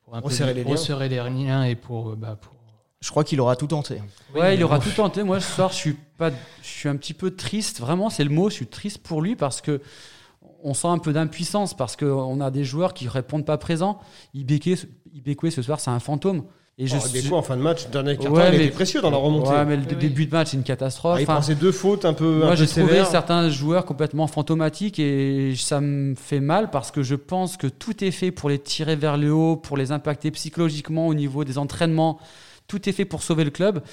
pour, 0.04 0.16
un 0.16 0.20
resserrer, 0.20 0.54
les 0.54 0.64
resserrer, 0.64 1.10
les 1.10 1.16
liens 1.16 1.64
et 1.64 1.76
pour, 1.76 2.16
bah, 2.18 2.38
pour 2.40 2.54
je 3.04 3.10
crois 3.10 3.26
qu'il 3.26 3.42
aura 3.42 3.58
tout 3.58 3.68
tenté. 3.68 4.02
Ouais, 4.34 4.56
il 4.56 4.64
aura 4.64 4.80
tout 4.80 4.90
tenté. 4.90 5.24
Moi, 5.24 5.42
ce 5.42 5.52
soir, 5.52 5.72
je 5.72 5.76
suis 5.76 5.98
pas, 6.18 6.30
je 6.62 6.68
suis 6.68 6.88
un 6.88 6.96
petit 6.96 7.14
peu 7.14 7.32
triste. 7.32 7.82
Vraiment, 7.82 8.10
c'est 8.10 8.24
le 8.24 8.30
mot. 8.30 8.50
Je 8.50 8.56
suis 8.56 8.68
triste 8.68 9.00
pour 9.00 9.22
lui 9.22 9.36
parce 9.36 9.60
que 9.60 9.82
on 10.64 10.74
sent 10.74 10.88
un 10.88 11.00
peu 11.00 11.12
d'impuissance 11.12 11.74
parce 11.74 11.98
qu'on 11.98 12.40
a 12.40 12.50
des 12.50 12.64
joueurs 12.64 12.94
qui 12.94 13.10
répondent 13.10 13.46
pas 13.46 13.58
présents. 13.58 14.00
Ibekwe, 14.34 15.50
ce 15.50 15.62
soir, 15.62 15.82
c'est 15.82 15.90
un 15.90 16.00
fantôme. 16.00 16.44
Et 16.78 16.88
je 16.88 16.96
oh, 16.96 17.36
en 17.36 17.42
fin 17.44 17.58
de 17.58 17.62
match, 17.62 17.88
dernier 17.90 18.18
carton, 18.18 18.36
ouais, 18.36 18.56
il 18.56 18.62
était 18.62 18.74
précieux 18.74 19.02
dans 19.02 19.12
la 19.12 19.18
remontée. 19.18 19.50
Ouais, 19.50 19.66
mais 19.66 19.76
le 19.76 19.84
début 19.84 20.26
de 20.26 20.32
match, 20.32 20.52
c'est 20.52 20.58
une 20.58 20.64
catastrophe. 20.64 21.20
Ah, 21.28 21.42
il 21.48 21.58
deux 21.58 21.74
fautes 21.74 22.06
un 22.06 22.14
peu. 22.14 22.40
Moi, 22.40 22.56
j'ai 22.56 22.68
trouvé 22.68 23.04
certains 23.04 23.50
joueurs 23.50 23.84
complètement 23.86 24.28
fantomatiques 24.28 24.98
et 24.98 25.54
ça 25.58 25.82
me 25.82 26.16
fait 26.16 26.40
mal 26.40 26.72
parce 26.72 26.90
que 26.90 27.04
je 27.04 27.16
pense 27.16 27.58
que 27.58 27.68
tout 27.68 28.02
est 28.04 28.12
fait 28.12 28.32
pour 28.32 28.50
les 28.50 28.60
tirer 28.60 28.96
vers 28.96 29.18
le 29.18 29.32
haut, 29.32 29.58
pour 29.58 29.76
les 29.76 29.92
impacter 29.92 30.32
psychologiquement 30.32 31.06
au 31.08 31.14
niveau 31.14 31.44
des 31.44 31.58
entraînements. 31.58 32.18
Tout 32.68 32.88
est 32.90 32.94
fait 32.94 33.06
pour 33.06 33.24
sauver 33.24 33.44
le 33.44 33.52
club. 33.52 33.84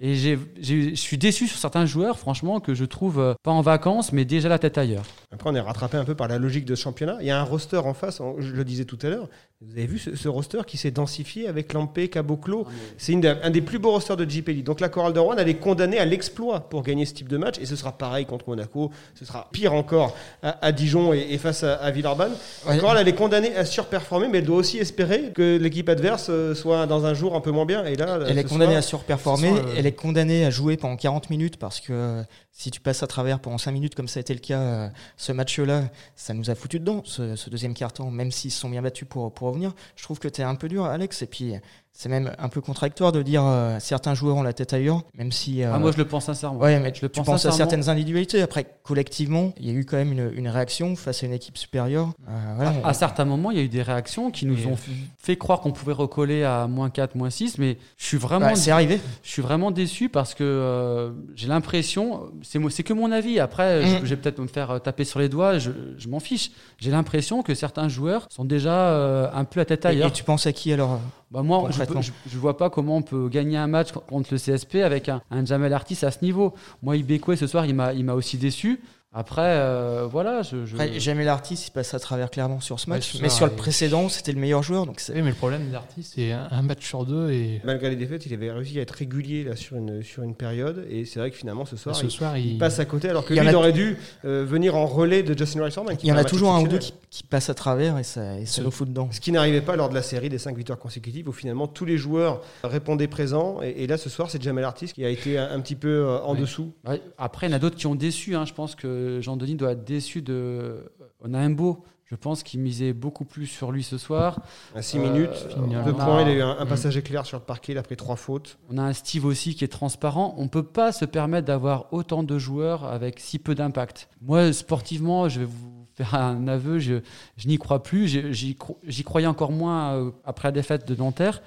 Et 0.00 0.16
je 0.16 0.94
suis 0.94 1.18
déçu 1.18 1.46
sur 1.46 1.58
certains 1.58 1.86
joueurs, 1.86 2.18
franchement, 2.18 2.58
que 2.58 2.74
je 2.74 2.84
trouve 2.84 3.20
euh, 3.20 3.34
pas 3.44 3.52
en 3.52 3.60
vacances, 3.60 4.12
mais 4.12 4.24
déjà 4.24 4.48
la 4.48 4.58
tête 4.58 4.76
ailleurs. 4.76 5.04
Après, 5.30 5.48
on 5.48 5.54
est 5.54 5.60
rattrapé 5.60 5.96
un 5.96 6.04
peu 6.04 6.16
par 6.16 6.26
la 6.26 6.38
logique 6.38 6.64
de 6.64 6.74
ce 6.74 6.82
championnat. 6.82 7.16
Il 7.20 7.26
y 7.26 7.30
a 7.30 7.38
un 7.38 7.44
roster 7.44 7.76
en 7.76 7.94
face, 7.94 8.20
je 8.38 8.52
le 8.52 8.64
disais 8.64 8.84
tout 8.84 8.98
à 9.02 9.08
l'heure. 9.08 9.28
Vous 9.60 9.72
avez 9.78 9.86
vu 9.86 9.98
ce, 9.98 10.28
roster 10.28 10.60
qui 10.66 10.76
s'est 10.76 10.90
densifié 10.90 11.48
avec 11.48 11.72
Lampé, 11.72 12.08
Caboclo. 12.08 12.66
Ah, 12.66 12.72
c'est 12.98 13.14
un 13.24 13.50
des 13.50 13.62
plus 13.62 13.78
beaux 13.78 13.92
rosters 13.92 14.16
de 14.16 14.28
JP 14.28 14.62
Donc 14.62 14.80
la 14.80 14.88
Chorale 14.88 15.14
de 15.14 15.20
Rouen, 15.20 15.36
elle 15.38 15.48
est 15.48 15.54
condamnée 15.54 15.98
à 15.98 16.04
l'exploit 16.04 16.68
pour 16.68 16.82
gagner 16.82 17.06
ce 17.06 17.14
type 17.14 17.28
de 17.28 17.38
match. 17.38 17.58
Et 17.60 17.64
ce 17.64 17.74
sera 17.74 17.92
pareil 17.92 18.26
contre 18.26 18.48
Monaco. 18.48 18.90
Ce 19.14 19.24
sera 19.24 19.48
pire 19.52 19.72
encore 19.72 20.14
à, 20.42 20.72
Dijon 20.72 21.14
et, 21.14 21.38
face 21.38 21.62
à, 21.62 21.90
Villeurbanne. 21.92 22.32
La 22.66 22.76
Chorale, 22.76 22.98
elle 23.00 23.08
est 23.08 23.14
condamnée 23.14 23.56
à 23.56 23.64
surperformer, 23.64 24.28
mais 24.28 24.38
elle 24.38 24.44
doit 24.44 24.58
aussi 24.58 24.78
espérer 24.78 25.32
que 25.34 25.56
l'équipe 25.56 25.88
adverse 25.88 26.26
euh, 26.28 26.54
soit 26.54 26.86
dans 26.86 27.06
un 27.06 27.14
jour 27.14 27.34
un 27.34 27.40
peu 27.40 27.50
moins 27.50 27.64
bien. 27.64 27.84
Et 27.86 27.96
là, 27.96 28.18
elle 28.28 28.38
est 28.38 28.44
condamnée 28.44 28.76
à 28.76 28.82
surperformer. 28.82 29.52
Euh, 29.84 29.88
elle 29.88 29.88
est 29.88 29.92
condamnée 29.92 30.44
à 30.44 30.50
jouer 30.50 30.76
pendant 30.76 30.96
40 30.96 31.30
minutes 31.30 31.56
parce 31.58 31.80
que 31.80 32.24
si 32.52 32.70
tu 32.70 32.80
passes 32.80 33.02
à 33.02 33.06
travers 33.06 33.40
pendant 33.40 33.58
5 33.58 33.72
minutes, 33.72 33.94
comme 33.94 34.08
ça 34.08 34.18
a 34.18 34.22
été 34.22 34.32
le 34.32 34.40
cas 34.40 34.60
euh, 34.60 34.88
ce 35.16 35.32
match-là, 35.32 35.90
ça 36.16 36.34
nous 36.34 36.50
a 36.50 36.54
foutu 36.54 36.80
dedans, 36.80 37.02
ce, 37.04 37.50
deuxième 37.50 37.74
quart-temps, 37.74 38.10
même 38.10 38.30
s'ils 38.30 38.50
se 38.50 38.60
sont 38.60 38.70
bien 38.70 38.82
battus 38.82 39.06
pour, 39.08 39.32
pour 39.32 39.48
revenir. 39.48 39.74
Je 39.96 40.02
trouve 40.02 40.18
que 40.18 40.28
tu 40.28 40.40
es 40.40 40.44
un 40.44 40.54
peu 40.54 40.68
dur, 40.68 40.84
Alex. 40.84 41.22
Et 41.22 41.26
puis, 41.26 41.54
c'est 41.96 42.08
même 42.08 42.32
un 42.38 42.48
peu 42.48 42.60
contradictoire 42.60 43.12
de 43.12 43.22
dire 43.22 43.44
euh, 43.46 43.76
certains 43.78 44.14
joueurs 44.14 44.36
ont 44.36 44.42
la 44.42 44.52
tête 44.52 44.72
ailleurs, 44.72 45.02
même 45.16 45.30
si. 45.30 45.62
Euh, 45.62 45.70
ah, 45.72 45.78
moi, 45.78 45.92
je 45.92 45.96
le 45.96 46.04
pense 46.04 46.24
sincèrement. 46.24 46.58
Ouais, 46.58 46.80
mais 46.80 46.92
je 46.92 47.02
le 47.02 47.08
tu 47.08 47.22
penses 47.22 47.46
à 47.46 47.52
certaines 47.52 47.88
individualités. 47.88 48.42
Après, 48.42 48.66
collectivement, 48.82 49.54
il 49.60 49.66
y 49.66 49.70
a 49.70 49.72
eu 49.74 49.84
quand 49.84 49.96
même 49.96 50.10
une, 50.10 50.32
une 50.34 50.48
réaction 50.48 50.96
face 50.96 51.22
à 51.22 51.26
une 51.26 51.32
équipe 51.32 51.56
supérieure. 51.56 52.08
Euh, 52.28 52.52
voilà, 52.56 52.74
à, 52.82 52.92
certains 52.94 53.24
moments, 53.24 53.52
il 53.52 53.58
y 53.58 53.60
a 53.60 53.62
eu 53.62 53.68
des 53.68 53.82
réactions 53.82 54.32
qui 54.32 54.44
nous 54.44 54.66
ont 54.66 54.76
fait 55.18 55.36
croire 55.36 55.60
qu'on 55.60 55.70
pouvait 55.70 55.92
recoller 55.92 56.42
à 56.42 56.66
moins 56.66 56.90
4, 56.90 57.14
moins 57.14 57.30
6, 57.30 57.58
mais 57.58 57.78
je 57.96 58.06
suis 58.06 58.18
vraiment. 58.18 58.46
Bah, 58.46 58.56
c'est 58.56 58.72
arrivé. 58.72 59.00
Je 59.22 59.30
suis 59.30 59.42
vraiment 59.42 59.70
déçu 59.70 60.08
parce 60.08 60.34
que 60.34 61.14
j'ai 61.36 61.46
l'impression, 61.46 62.32
c'est 62.42 62.82
que 62.82 62.92
mon 62.92 63.12
avis. 63.12 63.38
Après, 63.38 63.86
je, 63.86 63.98
mm. 63.98 64.04
vais 64.04 64.16
peut-être 64.16 64.40
me 64.40 64.48
faire 64.48 64.80
taper 64.82 65.04
sur 65.04 65.20
les 65.20 65.28
doigts, 65.28 65.58
je, 65.58 65.70
je 65.96 66.08
m'en 66.08 66.18
fiche. 66.18 66.50
J'ai 66.78 66.90
l'impression 66.90 67.44
que 67.44 67.54
certains 67.54 67.88
joueurs 67.88 68.26
sont 68.30 68.44
déjà 68.44 69.30
un 69.32 69.44
peu 69.44 69.60
à 69.60 69.64
tête 69.64 69.86
ailleurs. 69.86 70.08
Et, 70.08 70.10
et 70.10 70.12
tu 70.12 70.24
penses 70.24 70.48
à 70.48 70.52
qui 70.52 70.72
alors 70.72 70.98
bah 71.34 71.42
moi, 71.42 71.68
je 71.72 71.82
ne 71.82 72.40
vois 72.40 72.56
pas 72.56 72.70
comment 72.70 72.98
on 72.98 73.02
peut 73.02 73.28
gagner 73.28 73.56
un 73.56 73.66
match 73.66 73.90
contre 73.90 74.28
le 74.32 74.38
CSP 74.38 74.76
avec 74.76 75.08
un, 75.08 75.20
un 75.32 75.44
Jamel 75.44 75.72
Artis 75.72 75.98
à 76.04 76.12
ce 76.12 76.24
niveau. 76.24 76.54
Moi, 76.80 76.96
Ibekwe, 76.96 77.34
ce 77.34 77.48
soir, 77.48 77.66
il 77.66 77.74
m'a 77.74 78.14
aussi 78.14 78.38
déçu. 78.38 78.80
Après, 79.16 79.42
euh, 79.42 80.08
voilà. 80.10 80.42
Je, 80.42 80.66
je... 80.66 80.74
Après, 80.74 81.24
l'artiste, 81.24 81.68
il 81.68 81.70
passe 81.70 81.94
à 81.94 82.00
travers 82.00 82.30
clairement 82.30 82.60
sur 82.60 82.80
ce 82.80 82.90
match. 82.90 83.16
mais 83.22 83.28
sur 83.28 83.46
le 83.46 83.52
précédent, 83.52 84.08
c'était 84.08 84.32
le 84.32 84.40
meilleur 84.40 84.62
joueur. 84.64 84.86
Donc 84.86 85.00
oui, 85.08 85.22
mais 85.22 85.30
le 85.30 85.36
problème 85.36 85.68
de 85.68 85.72
l'artiste, 85.72 86.14
c'est 86.16 86.32
un, 86.32 86.62
match 86.62 86.84
sur 86.84 87.06
deux. 87.06 87.30
Et... 87.30 87.60
Malgré 87.64 87.90
les 87.90 87.96
défaites, 87.96 88.26
il 88.26 88.34
avait 88.34 88.50
réussi 88.50 88.78
à 88.80 88.82
être 88.82 88.90
régulier 88.90 89.44
là, 89.44 89.54
sur, 89.54 89.76
une, 89.76 90.02
sur 90.02 90.24
une 90.24 90.34
période. 90.34 90.84
Et 90.90 91.04
c'est 91.04 91.20
vrai 91.20 91.30
que 91.30 91.36
finalement, 91.36 91.64
ce 91.64 91.76
soir, 91.76 91.94
ce 91.94 92.06
il, 92.06 92.10
soir 92.10 92.36
il... 92.36 92.58
passe 92.58 92.80
à 92.80 92.84
côté. 92.84 93.08
Alors 93.08 93.24
que 93.24 93.34
lui, 93.34 93.46
il 93.46 93.54
aurait 93.54 93.72
dû 93.72 93.96
euh, 94.24 94.44
venir 94.44 94.74
en 94.74 94.86
relais 94.86 95.22
de 95.22 95.38
Justin 95.38 95.64
Rice 95.64 95.76
Il 96.02 96.08
y 96.08 96.12
en 96.12 96.16
a 96.16 96.24
toujours 96.24 96.52
un 96.52 96.62
ou 96.62 96.68
deux 96.68 96.78
qui, 96.78 96.92
qui 97.08 97.22
passent 97.22 97.50
à 97.50 97.54
travers 97.54 97.98
et 97.98 98.02
ça, 98.02 98.40
et 98.40 98.46
ça 98.46 98.62
nous 98.62 98.72
fout 98.72 98.88
dedans. 98.88 99.08
Ce 99.12 99.20
qui 99.20 99.30
n'arrivait 99.30 99.60
pas 99.60 99.76
lors 99.76 99.88
de 99.88 99.94
la 99.94 100.02
série 100.02 100.28
des 100.28 100.38
cinq 100.38 100.56
victoires 100.56 100.78
consécutives 100.78 101.28
où 101.28 101.32
finalement 101.32 101.68
tous 101.68 101.84
les 101.84 101.98
joueurs 101.98 102.40
répondaient 102.64 103.06
présents. 103.06 103.60
Et, 103.62 103.86
là, 103.86 103.96
ce 103.96 104.10
soir, 104.10 104.28
c'est 104.28 104.42
Jamel 104.42 104.64
Artis 104.64 104.86
qui 104.86 105.04
a 105.04 105.08
été 105.08 105.38
un, 105.38 105.60
petit 105.60 105.76
peu 105.76 105.88
euh, 105.88 106.18
en 106.22 106.34
dessous. 106.34 106.72
Après, 107.16 107.46
il 107.46 107.50
y 107.50 107.52
en 107.52 107.56
a 107.56 107.60
d'autres 107.60 107.76
qui 107.76 107.86
ont 107.86 107.94
déçu. 107.94 108.34
Hein. 108.34 108.44
Je 108.46 108.52
pense 108.52 108.74
que 108.74 109.03
Jean-Denis 109.20 109.56
doit 109.56 109.72
être 109.72 109.84
déçu 109.84 110.22
de. 110.22 110.90
On 111.20 111.34
a 111.34 111.38
un 111.38 111.50
beau. 111.50 111.84
Je 112.14 112.16
pense 112.16 112.42
qu'il 112.42 112.60
misait 112.60 112.92
beaucoup 112.92 113.24
plus 113.24 113.46
sur 113.46 113.72
lui 113.72 113.82
ce 113.82 113.96
soir. 113.98 114.40
À 114.74 114.82
6 114.82 114.98
minutes, 114.98 115.48
euh, 115.56 115.84
deux 115.84 115.94
points, 115.94 116.22
il 116.22 116.28
a 116.28 116.32
eu 116.32 116.42
un, 116.42 116.66
passage 116.66 116.96
éclair 116.96 117.24
sur 117.24 117.38
le 117.38 117.44
parquet, 117.44 117.72
il 117.72 117.78
a 117.78 117.82
pris 117.82 117.96
trois 117.96 118.16
fautes. 118.16 118.58
On 118.70 118.76
a 118.76 118.82
un 118.82 118.92
Steve 118.92 119.24
aussi 119.24 119.54
qui 119.54 119.64
est 119.64 119.68
transparent. 119.68 120.34
On 120.36 120.44
ne 120.44 120.48
peut 120.48 120.62
pas 120.62 120.92
se 120.92 121.06
permettre 121.06 121.46
d'avoir 121.46 121.92
autant 121.92 122.22
de 122.22 122.38
joueurs 122.38 122.84
avec 122.84 123.18
si 123.20 123.38
peu 123.38 123.54
d'impact. 123.54 124.08
Moi, 124.20 124.52
sportivement, 124.52 125.28
je 125.30 125.40
vais 125.40 125.46
vous 125.46 125.86
faire 125.94 126.14
un 126.14 126.46
aveu, 126.46 126.78
je, 126.78 127.00
je 127.36 127.48
n'y 127.48 127.56
crois 127.56 127.82
plus. 127.82 128.06
J'y 128.06 129.04
croyais 129.04 129.26
encore 129.26 129.52
moins 129.52 129.94
euh, 129.94 130.10
après 130.24 130.48
la 130.48 130.52
défaite 130.52 130.86
de 130.86 130.94
Nanterre. 130.94 131.42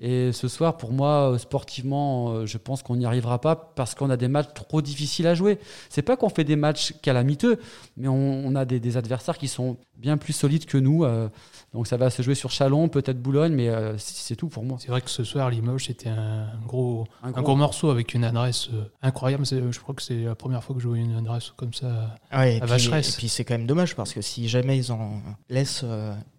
Et 0.00 0.32
ce 0.32 0.48
soir, 0.48 0.76
pour 0.76 0.92
moi, 0.92 1.30
euh, 1.30 1.38
sportivement, 1.38 2.30
euh, 2.30 2.46
je 2.46 2.58
pense 2.58 2.82
qu'on 2.82 2.96
n'y 2.96 3.06
arrivera 3.06 3.40
pas 3.40 3.54
parce 3.54 3.94
qu'on 3.94 4.10
a 4.10 4.16
des 4.16 4.26
matchs 4.26 4.52
trop 4.52 4.82
difficiles 4.82 5.28
à 5.28 5.34
jouer. 5.34 5.60
C'est 5.88 6.02
pas 6.02 6.16
qu'on 6.16 6.28
fait 6.30 6.42
des 6.42 6.56
matchs 6.56 6.94
calamiteux, 7.00 7.60
mais 7.96 8.08
on, 8.08 8.56
a 8.56 8.64
des, 8.64 8.96
adversaires 8.96 9.38
qui 9.38 9.46
sont 9.46 9.76
bien 9.96 10.16
plus 10.16 10.32
solides 10.32 10.66
que 10.66 10.78
nous. 10.78 11.04
Euh. 11.04 11.28
donc 11.72 11.86
ça 11.86 11.96
va 11.96 12.10
se 12.10 12.22
jouer 12.22 12.34
sur 12.34 12.50
Chalon, 12.50 12.88
peut-être 12.88 13.22
Boulogne, 13.22 13.52
mais 13.52 13.70
c'est 13.98 14.34
tout 14.34 14.48
pour 14.48 14.64
moi. 14.64 14.78
C'est 14.80 14.88
vrai 14.88 15.00
que 15.00 15.10
ce 15.10 15.22
soir, 15.22 15.48
Limoges, 15.50 15.86
c'était 15.86 16.08
un 16.08 16.48
gros, 16.66 17.06
un 17.22 17.30
gros, 17.30 17.54
morceau 17.54 17.90
avec 17.90 18.14
une 18.14 18.24
adresse 18.24 18.70
incroyable. 19.00 19.44
Je 19.46 19.78
crois 19.78 19.94
que 19.94 20.02
c'est 20.02 20.24
la 20.24 20.34
première 20.34 20.62
fois 20.64 20.74
que 20.74 20.82
je 20.82 20.88
vois 20.88 20.98
une 20.98 21.16
adresse 21.16 21.52
comme 21.56 21.72
ça 21.72 22.16
à 22.30 22.48
et 22.48 22.58
Vacheresse. 22.60 23.14
et 23.14 23.16
puis 23.16 23.28
c'est 23.28 23.44
quand 23.44 23.54
même 23.54 23.66
dommage 23.66 23.94
parce 23.94 24.12
que 24.12 24.22
si 24.22 24.48
jamais 24.48 24.76
ils 24.76 24.90
en 24.90 25.20
laissent 25.48 25.84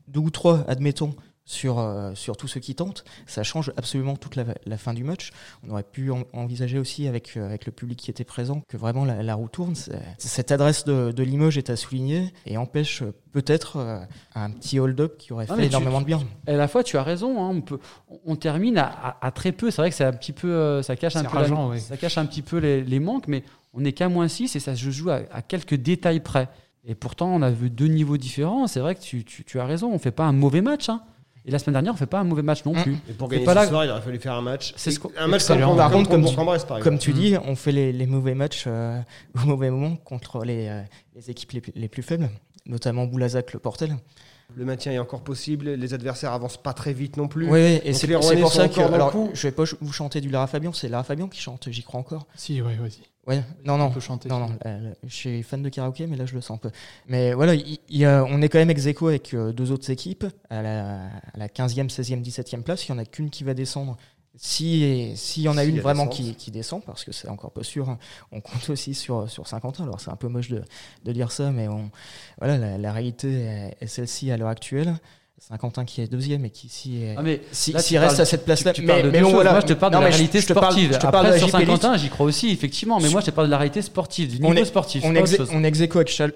deux 0.07 0.19
ou 0.19 0.29
trois, 0.29 0.63
admettons, 0.67 1.15
sur, 1.45 1.79
euh, 1.79 2.13
sur 2.15 2.37
tous 2.37 2.47
ceux 2.47 2.59
qui 2.59 2.75
tentent. 2.75 3.05
Ça 3.27 3.43
change 3.43 3.71
absolument 3.77 4.15
toute 4.15 4.35
la, 4.35 4.77
fin 4.77 4.93
du 4.93 5.03
match. 5.03 5.31
On 5.65 5.71
aurait 5.71 5.83
pu 5.83 6.11
envisager 6.33 6.79
aussi 6.79 7.07
avec, 7.07 7.37
euh, 7.37 7.45
avec 7.45 7.65
le 7.65 7.71
public 7.71 7.99
qui 7.99 8.11
était 8.11 8.23
présent 8.23 8.61
que 8.67 8.77
vraiment 8.77 9.05
la, 9.05 9.35
roue 9.35 9.47
tourne. 9.47 9.75
Cette 10.17 10.51
adresse 10.51 10.85
de, 10.85 11.11
de, 11.11 11.23
Limoges 11.23 11.57
est 11.57 11.69
à 11.69 11.75
souligner 11.75 12.33
et 12.45 12.57
empêche 12.57 13.03
peut-être 13.31 13.77
euh, 13.77 13.99
un 14.33 14.49
petit 14.49 14.79
hold-up 14.79 15.17
qui 15.17 15.33
aurait 15.33 15.45
fait 15.45 15.65
énormément 15.65 16.01
de 16.01 16.05
bien. 16.05 16.21
à 16.47 16.53
la 16.53 16.67
fois, 16.67 16.83
tu 16.83 16.97
as 16.97 17.03
raison. 17.03 17.43
Hein, 17.43 17.49
on, 17.55 17.61
peut, 17.61 17.79
on 18.25 18.35
termine 18.35 18.77
à, 18.77 19.17
à, 19.21 19.31
très 19.31 19.51
peu. 19.51 19.71
C'est 19.71 19.81
vrai 19.81 19.89
que 19.89 19.95
c'est 19.95 20.03
un 20.03 20.13
petit 20.13 20.33
peu, 20.33 20.81
ça 20.81 20.95
cache 20.95 21.15
un 21.15 21.23
peu, 21.23 21.77
ça 21.77 21.97
cache 21.97 22.17
un 22.17 22.25
petit 22.25 22.41
peu 22.41 22.57
les, 22.57 22.83
les 22.83 22.99
manques, 22.99 23.27
mais 23.27 23.43
on 23.73 23.81
n'est 23.81 23.93
qu'à 23.93 24.09
moins 24.09 24.27
6 24.27 24.55
et 24.55 24.59
ça 24.59 24.75
se 24.75 24.89
joue 24.89 25.09
à, 25.11 25.41
quelques 25.41 25.75
détails 25.75 26.21
près. 26.21 26.49
Et 26.87 26.95
pourtant, 26.95 27.33
on 27.33 27.41
a 27.41 27.51
vu 27.51 27.69
deux 27.69 27.87
niveaux 27.87 28.17
différents. 28.17 28.67
C'est 28.67 28.79
vrai 28.79 28.95
que 28.95 29.01
tu, 29.01 29.25
tu, 29.25 29.43
tu 29.43 29.59
as 29.59 29.65
raison. 29.65 29.91
On 29.91 29.99
fait 29.99 30.11
pas 30.11 30.25
un 30.25 30.31
mauvais 30.31 30.61
match. 30.61 30.87
Hein. 30.87 31.01
Et 31.47 31.51
la 31.51 31.59
semaine 31.59 31.73
dernière, 31.73 31.93
on 31.93 31.97
fait 31.97 32.07
pas 32.07 32.19
un 32.19 32.23
mauvais 32.23 32.41
match 32.41 32.65
non 32.65 32.73
mm. 32.73 32.81
plus. 32.81 32.97
Et 33.07 33.13
pour 33.13 33.29
gagner 33.29 33.45
ce 33.45 33.67
soir, 33.67 33.85
il 33.85 33.91
aurait 33.91 34.01
fallu 34.01 34.19
faire 34.19 34.33
un 34.33 34.41
match. 34.41 34.73
C'est 34.77 34.93
un 35.17 35.27
match 35.27 35.45
comme, 35.45 35.77
par 35.77 35.91
contre, 35.91 36.09
comme, 36.09 36.25
tu, 36.25 36.35
comme 36.81 36.97
tu 36.97 37.13
dis, 37.13 37.35
on 37.45 37.55
fait 37.55 37.71
les, 37.71 38.05
mauvais 38.07 38.33
matchs 38.33 38.65
euh, 38.67 38.99
au 39.35 39.45
mauvais 39.45 39.69
moment 39.69 39.95
contre 39.95 40.43
les, 40.43 40.67
euh, 40.67 40.81
les 41.15 41.29
équipes 41.29 41.63
les, 41.75 41.87
plus 41.87 42.03
faibles, 42.03 42.29
notamment 42.65 43.05
Boulazac, 43.05 43.53
le 43.53 43.59
Portel. 43.59 43.95
Le 44.55 44.65
maintien 44.65 44.91
est 44.91 44.99
encore 44.99 45.21
possible, 45.21 45.71
les 45.71 45.93
adversaires 45.93 46.31
avancent 46.31 46.61
pas 46.61 46.73
très 46.73 46.93
vite 46.93 47.17
non 47.17 47.27
plus. 47.27 47.49
Oui, 47.49 47.79
et 47.83 47.93
c'est 47.93 48.07
pour 48.07 48.51
ça 48.51 48.69
que 48.69 48.79
alors, 48.81 49.13
je 49.33 49.47
vais 49.47 49.51
pas 49.51 49.63
vous 49.81 49.93
chanter 49.93 50.21
du 50.21 50.29
Lara 50.29 50.47
Fabian, 50.47 50.73
c'est 50.73 50.87
Lara 50.87 51.03
Fabian 51.03 51.27
qui 51.27 51.39
chante, 51.39 51.69
j'y 51.69 51.83
crois 51.83 51.99
encore. 51.99 52.27
Si, 52.35 52.61
oui, 52.61 52.75
vas-y. 52.75 53.01
Ouais, 53.27 53.43
non, 53.63 53.77
non. 53.77 53.91
chanter. 53.99 54.29
Non, 54.29 54.39
non. 54.39 54.49
je 55.03 55.13
suis 55.13 55.41
fan 55.41 55.63
de 55.63 55.69
karaoké, 55.69 56.05
mais 56.05 56.15
là, 56.15 56.27
je 56.27 56.35
le 56.35 56.41
sens 56.41 56.57
un 56.57 56.59
peu. 56.59 56.69
Mais 57.07 57.33
voilà, 57.33 57.55
il, 57.55 58.07
on 58.07 58.41
est 58.41 58.49
quand 58.49 58.59
même 58.59 58.69
ex 58.69 58.85
aequo 58.85 59.07
avec 59.07 59.33
euh, 59.33 59.51
deux 59.51 59.71
autres 59.71 59.89
équipes. 59.89 60.25
À 60.49 60.61
la, 60.61 61.05
à 61.05 61.37
la 61.37 61.47
15e, 61.47 61.89
16e, 61.89 62.23
17e 62.23 62.61
place, 62.61 62.87
il 62.87 62.91
n'y 62.91 62.99
en 62.99 63.01
a 63.01 63.05
qu'une 63.05 63.31
qui 63.31 63.43
va 63.43 63.55
descendre. 63.55 63.97
Si 64.37 65.13
s'il 65.15 65.43
y 65.43 65.49
en 65.49 65.57
a 65.57 65.63
une 65.63 65.79
vraiment 65.79 66.07
qui, 66.07 66.35
qui, 66.35 66.51
descend, 66.51 66.83
parce 66.83 67.03
que 67.03 67.11
c'est 67.11 67.29
encore 67.29 67.51
pas 67.51 67.63
sûr, 67.63 67.89
hein, 67.89 67.97
on 68.31 68.41
compte 68.41 68.69
aussi 68.69 68.93
sur, 68.93 69.29
sur 69.29 69.47
Saint-Quentin. 69.47 69.83
Alors, 69.83 70.01
c'est 70.01 70.11
un 70.11 70.15
peu 70.15 70.27
moche 70.27 70.49
de, 70.49 70.61
de 71.03 71.11
dire 71.11 71.31
ça, 71.31 71.51
mais 71.51 71.67
on, 71.67 71.89
voilà, 72.39 72.57
la, 72.57 72.77
la 72.77 72.91
réalité 72.91 73.71
est 73.79 73.87
celle-ci 73.87 74.31
à 74.31 74.37
l'heure 74.37 74.49
actuelle. 74.49 74.95
Saint-Quentin 75.37 75.83
qui 75.83 76.01
est 76.01 76.07
deuxième 76.07 76.45
et 76.45 76.49
qui 76.49 76.69
si, 76.69 77.03
ah 77.15 77.21
mais 77.21 77.41
si, 77.51 77.97
reste 77.97 78.19
à 78.19 78.25
cette 78.25 78.45
place-là. 78.45 78.71
Mais, 78.81 79.03
mais 79.03 79.21
voilà. 79.21 79.51
Moi, 79.51 79.59
je 79.59 79.65
te 79.67 79.73
parle 79.73 79.93
de 79.93 79.99
la 79.99 80.05
réalité 80.05 80.39
sportive. 80.41 80.93
Je 80.93 80.97
te 80.97 81.07
parle, 81.07 81.27
Après, 81.27 81.39
sur 81.39 81.49
Saint-Quentin, 81.49 81.97
j'y 81.97 82.09
crois 82.09 82.25
aussi, 82.25 82.49
effectivement. 82.49 82.99
Mais 82.99 83.09
moi, 83.09 83.21
je 83.21 83.27
te 83.27 83.31
parle 83.31 83.47
de 83.47 83.51
la 83.51 83.57
réalité 83.57 83.81
sportive, 83.81 84.29
du 84.29 84.41
niveau 84.41 84.65
sportif. 84.65 85.03
On, 85.05 85.09
on 85.11 85.63
ex 85.63 85.81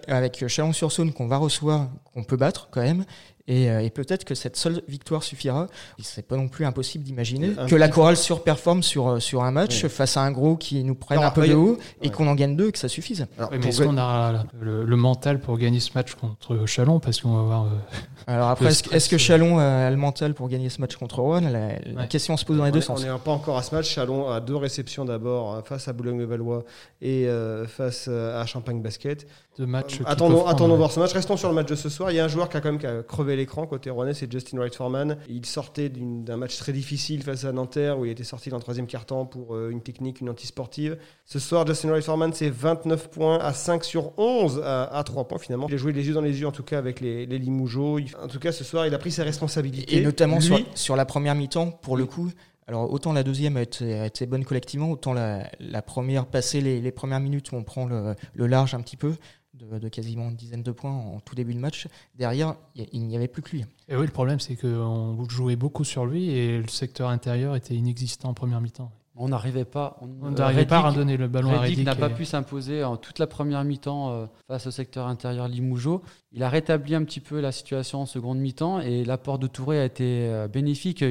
avec 0.07 0.47
Chalon-sur-Saône 0.47 1.13
qu'on 1.13 1.27
va 1.27 1.37
recevoir, 1.37 1.87
qu'on 2.13 2.23
peut 2.23 2.37
battre 2.37 2.67
quand 2.71 2.81
même. 2.81 3.05
Euh, 3.49 3.79
et, 3.79 3.89
peut-être 3.89 4.25
que 4.25 4.35
cette 4.35 4.55
seule 4.55 4.81
victoire 4.87 5.23
suffira. 5.23 5.67
C'est 6.01 6.27
pas 6.27 6.37
non 6.37 6.47
plus 6.47 6.65
impossible 6.65 7.03
d'imaginer 7.03 7.51
que 7.67 7.75
la 7.75 7.89
chorale 7.89 8.17
surperforme 8.17 8.83
sur, 8.83 9.07
euh, 9.07 9.19
sur 9.19 9.43
un 9.43 9.51
match 9.51 9.87
face 9.87 10.17
à 10.17 10.21
un 10.21 10.31
gros 10.31 10.55
qui 10.55 10.83
nous 10.83 10.95
prenne 10.95 11.19
un 11.19 11.31
peu 11.31 11.47
de 11.47 11.53
haut 11.53 11.77
et 12.01 12.09
qu'on 12.09 12.27
en 12.27 12.35
gagne 12.35 12.55
deux 12.55 12.69
et 12.69 12.71
que 12.71 12.77
ça 12.77 12.87
suffise. 12.87 13.27
mais 13.51 13.67
est-ce 13.67 13.83
qu'on 13.83 13.97
a 13.97 14.43
le, 14.59 14.99
mental 14.99 15.39
pour 15.39 15.57
gagner 15.57 15.79
ce 15.79 15.91
match 15.95 16.15
contre 16.15 16.65
Chalon? 16.65 16.99
Parce 16.99 17.21
qu'on 17.21 17.35
va 17.35 17.43
voir. 17.43 17.65
Euh, 17.65 17.69
Alors 18.27 18.49
après, 18.49 18.67
est-ce, 18.67 19.09
que 19.09 19.17
Chalon 19.17 19.59
a 19.59 19.89
le 19.89 19.95
mental 19.95 20.33
pour 20.33 20.49
gagner 20.49 20.69
ce 20.69 20.81
match 20.81 20.95
contre 20.95 21.21
Rouen? 21.21 21.41
La, 21.41 22.07
question 22.07 22.37
se 22.37 22.45
pose 22.45 22.57
dans 22.57 22.65
les 22.65 22.71
deux 22.71 22.81
sens. 22.81 23.01
On 23.01 23.13
n'est 23.13 23.19
pas 23.19 23.31
encore 23.31 23.57
à 23.57 23.63
ce 23.63 23.73
match. 23.73 23.89
Chalon 23.89 24.29
a 24.29 24.39
deux 24.41 24.55
réceptions 24.55 25.05
d'abord 25.05 25.65
face 25.65 25.87
à 25.87 25.93
Boulogne-Valois 25.93 26.63
et 27.01 27.27
face 27.67 28.07
à 28.07 28.45
Champagne 28.45 28.81
Basket. 28.81 29.25
Deux 29.57 29.65
matchs. 29.65 29.99
attendons, 30.05 30.45
attendons 30.45 30.77
voir 30.77 30.91
ce 30.91 30.99
match. 30.99 31.11
Restons 31.13 31.35
sur 31.35 31.49
le 31.49 31.55
match 31.55 31.67
de 31.67 31.75
ce 31.75 31.89
soir. 31.89 32.11
Il 32.11 32.15
y 32.15 32.19
a 32.19 32.25
un 32.25 32.29
joueur 32.29 32.49
qui 32.49 32.57
a 32.57 32.61
quand 32.61 32.71
même 32.71 33.03
crevé 33.03 33.35
l'écran 33.39 33.65
côté 33.65 33.89
Rouennais, 33.89 34.13
c'est 34.13 34.31
Justin 34.31 34.57
Wright 34.57 34.75
Foreman. 34.75 35.17
Il 35.27 35.45
sortait 35.45 35.89
d'un 35.89 36.37
match 36.37 36.57
très 36.57 36.71
difficile 36.71 37.23
face 37.23 37.45
à 37.45 37.51
Nanterre 37.51 37.97
où 37.97 38.05
il 38.05 38.11
était 38.11 38.23
sorti 38.23 38.49
dans 38.49 38.57
le 38.57 38.61
troisième 38.61 38.87
quart-temps 38.87 39.25
pour 39.25 39.55
euh, 39.55 39.69
une 39.69 39.81
technique, 39.81 40.21
une 40.21 40.29
antisportive. 40.29 40.97
Ce 41.25 41.39
soir, 41.39 41.65
Justin 41.65 41.89
Wright 41.89 42.03
Foreman, 42.03 42.33
c'est 42.33 42.49
29 42.49 43.09
points 43.09 43.39
à 43.39 43.53
5 43.53 43.83
sur 43.83 44.17
11 44.17 44.61
à, 44.63 45.03
3 45.03 45.27
points 45.27 45.39
finalement. 45.39 45.67
Il 45.69 45.73
a 45.73 45.77
joué 45.77 45.93
les 45.93 46.07
yeux 46.07 46.13
dans 46.13 46.21
les 46.21 46.39
yeux 46.39 46.47
en 46.47 46.51
tout 46.51 46.63
cas 46.63 46.77
avec 46.77 46.99
les, 46.99 47.25
les 47.25 47.39
Limougeaux. 47.39 47.99
En 48.21 48.27
tout 48.27 48.39
cas, 48.39 48.51
ce 48.51 48.63
soir, 48.63 48.85
il 48.85 48.93
a 48.93 48.99
pris 48.99 49.11
ses 49.11 49.23
responsabilités. 49.23 49.97
Et 49.97 50.01
notamment 50.01 50.39
sur, 50.75 50.95
la 50.95 51.05
première 51.05 51.35
mi-temps, 51.35 51.71
pour 51.71 51.97
le 51.97 52.05
coup. 52.05 52.31
Alors 52.67 52.93
autant 52.93 53.13
la 53.13 53.23
deuxième 53.23 53.57
a 53.57 53.63
été, 53.63 54.25
bonne 54.27 54.45
collectivement, 54.45 54.91
autant 54.91 55.13
la, 55.13 55.81
première, 55.81 56.27
passée 56.27 56.61
les, 56.61 56.91
premières 56.91 57.19
minutes 57.19 57.51
où 57.51 57.55
on 57.55 57.63
prend 57.63 57.87
le, 57.87 58.13
le 58.35 58.45
large 58.45 58.75
un 58.75 58.81
petit 58.81 58.97
peu, 58.97 59.15
de, 59.59 59.89
quasiment 59.89 60.29
une 60.29 60.35
dizaine 60.35 60.63
de 60.63 60.71
points 60.71 60.91
en 60.91 61.19
tout 61.19 61.35
début 61.35 61.53
de 61.53 61.59
match. 61.59 61.87
Derrière, 62.15 62.55
il 62.75 63.07
n'y 63.07 63.15
avait 63.15 63.27
plus 63.27 63.41
que 63.41 63.51
lui. 63.51 63.65
Et 63.87 63.95
oui, 63.95 64.05
le 64.05 64.11
problème, 64.11 64.39
c'est 64.39 64.55
qu'on 64.55 65.27
jouait 65.29 65.55
beaucoup 65.55 65.83
sur 65.83 66.05
lui 66.05 66.29
et 66.29 66.61
le 66.61 66.67
secteur 66.67 67.09
intérieur 67.09 67.55
était 67.55 67.75
inexistant 67.75 68.29
en 68.29 68.33
première 68.33 68.61
mi-temps. 68.61 68.91
On 69.21 69.27
n'arrivait 69.27 69.65
pas. 69.65 69.97
On 69.99 70.31
n'arrivait 70.31 70.65
pas 70.65 70.77
à 70.77 70.89
redonner 70.91 71.17
le 71.17 71.27
ballon 71.27 71.51
à 71.51 71.59
Reddick. 71.59 71.85
n'a 71.85 71.93
pas 71.93 72.09
pu 72.09 72.23
s'imposer 72.23 72.85
en 72.85 72.95
toute 72.95 73.19
la 73.19 73.27
première 73.27 73.65
mi-temps 73.65 74.11
euh, 74.11 74.25
face 74.47 74.65
au 74.65 74.71
secteur 74.71 75.07
intérieur 75.07 75.49
Limougeau. 75.49 76.01
Il 76.31 76.41
a 76.41 76.47
rétabli 76.47 76.95
un 76.95 77.03
petit 77.03 77.19
peu 77.19 77.41
la 77.41 77.51
situation 77.51 78.03
en 78.03 78.05
seconde 78.05 78.37
mi-temps 78.37 78.79
et 78.79 79.03
l'apport 79.03 79.37
de 79.37 79.47
Touré 79.47 79.81
a 79.81 79.83
été 79.83 80.29
euh, 80.29 80.47
bénéfique. 80.47 81.03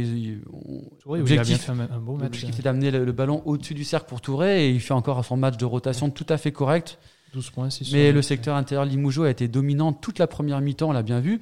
Touré, 1.01 1.21
objectif, 1.21 1.69
il 1.69 1.81
a 1.83 1.95
un, 1.95 1.99
beau 1.99 2.15
match. 2.15 2.23
L'objectif 2.23 2.65
d'amener 2.65 2.91
le, 2.91 3.05
le, 3.05 3.13
ballon 3.13 3.43
au-dessus 3.45 3.75
du 3.75 3.85
cercle 3.85 4.09
pour 4.09 4.23
Touré 4.23 4.65
et 4.65 4.71
il 4.71 4.81
fait 4.81 4.95
encore 4.95 5.23
son 5.23 5.37
match 5.37 5.59
de 5.59 5.67
rotation 5.67 6.09
tout 6.09 6.27
à 6.31 6.39
fait 6.39 6.53
correct. 6.53 6.99
12 7.33 7.51
points, 7.51 7.69
Mais 7.93 8.13
le 8.13 8.23
secteur 8.23 8.57
intérieur 8.57 8.85
Limougeau 8.85 9.25
a 9.25 9.31
été 9.31 9.49
dominant 9.49 9.93
toute 9.93 10.19
la 10.19 10.27
première 10.27 10.61
mi-temps, 10.61 10.89
on 10.89 10.93
l'a 10.93 11.03
bien 11.03 11.21
vu. 11.21 11.41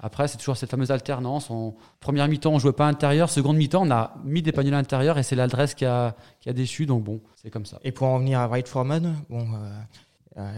Après, 0.00 0.28
c'est 0.28 0.38
toujours 0.38 0.56
cette 0.56 0.70
fameuse 0.70 0.92
alternance. 0.92 1.50
En 1.50 1.74
première 1.98 2.28
mi-temps, 2.28 2.52
on 2.52 2.58
jouait 2.58 2.72
pas 2.72 2.86
intérieur. 2.86 3.30
Seconde 3.30 3.56
mi-temps, 3.56 3.82
on 3.84 3.90
a 3.90 4.14
mis 4.24 4.42
des 4.42 4.52
paniers 4.52 4.72
à 4.72 4.76
l'intérieur 4.76 5.18
et 5.18 5.24
c'est 5.24 5.34
l'adresse 5.34 5.74
qui 5.74 5.84
a, 5.84 6.14
qui 6.40 6.48
a 6.48 6.52
déçu. 6.52 6.86
Donc 6.86 7.02
bon, 7.02 7.20
c'est 7.34 7.50
comme 7.50 7.66
ça. 7.66 7.80
Et 7.82 7.90
pour 7.90 8.06
en 8.06 8.18
venir 8.20 8.38
à 8.38 8.46
Wright 8.46 8.68
Foreman, 8.68 9.16
bon, 9.28 9.40
euh, 9.40 9.56
euh, 9.56 9.80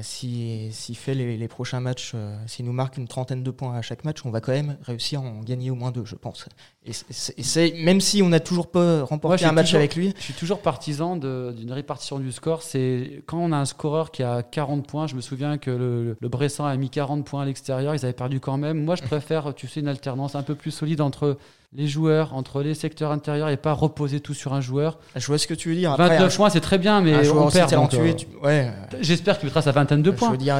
s'il 0.02 0.72
si, 0.72 0.94
fait 0.94 1.14
les, 1.14 1.48
prochains 1.48 1.80
matchs, 1.80 2.12
euh, 2.14 2.36
s'il 2.46 2.66
nous 2.66 2.72
marque 2.72 2.96
une 2.96 3.08
trentaine 3.08 3.42
de 3.42 3.50
points 3.50 3.74
à 3.74 3.82
chaque 3.82 4.04
match, 4.04 4.18
on 4.24 4.30
va 4.30 4.40
quand 4.40 4.52
même 4.52 4.76
réussir 4.82 5.20
à 5.20 5.24
en 5.24 5.40
gagner 5.40 5.70
au 5.70 5.74
moins 5.74 5.90
deux, 5.90 6.04
je 6.04 6.16
pense. 6.16 6.46
Et 6.84 6.92
c'est 6.92 7.72
même 7.72 8.00
si 8.00 8.22
on 8.22 8.28
n'a 8.28 8.40
toujours 8.40 8.70
pas 8.70 9.02
remporté 9.04 9.44
un 9.44 9.52
match 9.52 9.74
avec 9.74 9.96
lui. 9.96 10.12
Je 10.18 10.22
suis 10.22 10.34
toujours 10.34 10.60
partisan 10.60 11.16
d'une 11.16 11.72
répartition 11.72 12.18
du 12.18 12.32
score. 12.32 12.62
C'est 12.62 13.22
quand 13.26 13.38
on 13.38 13.52
a 13.52 13.56
un 13.56 13.64
scoreur 13.64 14.10
qui 14.10 14.22
a 14.22 14.42
40 14.42 14.86
points. 14.86 15.06
Je 15.06 15.14
me 15.14 15.20
souviens 15.20 15.58
que 15.58 15.70
le, 15.70 16.16
le 16.18 16.28
Bressan 16.28 16.66
a 16.66 16.76
mis 16.76 16.90
40 16.90 17.24
points 17.24 17.42
à 17.42 17.44
l'extérieur. 17.44 17.94
Ils 17.94 18.04
avaient 18.04 18.12
perdu 18.12 18.40
quand 18.40 18.56
même. 18.56 18.84
Moi, 18.84 18.96
je 18.96 19.02
préfère, 19.10 19.54
tu 19.54 19.66
sais, 19.68 19.80
une 19.80 19.88
alternance 19.88 20.34
un 20.34 20.42
peu 20.42 20.54
plus 20.54 20.70
solide 20.70 21.00
entre 21.00 21.38
les 21.72 21.86
joueurs 21.86 22.34
entre 22.34 22.62
les 22.62 22.74
secteurs 22.74 23.12
intérieurs 23.12 23.48
et 23.48 23.56
pas 23.56 23.72
reposer 23.72 24.18
tout 24.18 24.34
sur 24.34 24.54
un 24.54 24.60
joueur. 24.60 24.98
Je 25.14 25.24
vois 25.26 25.38
ce 25.38 25.46
que 25.46 25.54
tu 25.54 25.68
veux 25.68 25.76
dire. 25.76 25.94
29 25.96 26.36
points, 26.36 26.50
c'est 26.50 26.60
très 26.60 26.78
bien, 26.78 27.00
mais 27.00 27.28
on 27.30 27.48
perd. 27.48 27.72
Euh, 27.72 28.12
ouais. 28.42 28.72
J'espère 29.00 29.38
qu'il 29.38 29.46
mettra 29.46 29.62
sa 29.62 29.70
vingtaine 29.70 30.02
de 30.02 30.10
points. 30.10 30.28
Je 30.28 30.32
veux 30.32 30.38
dire, 30.38 30.58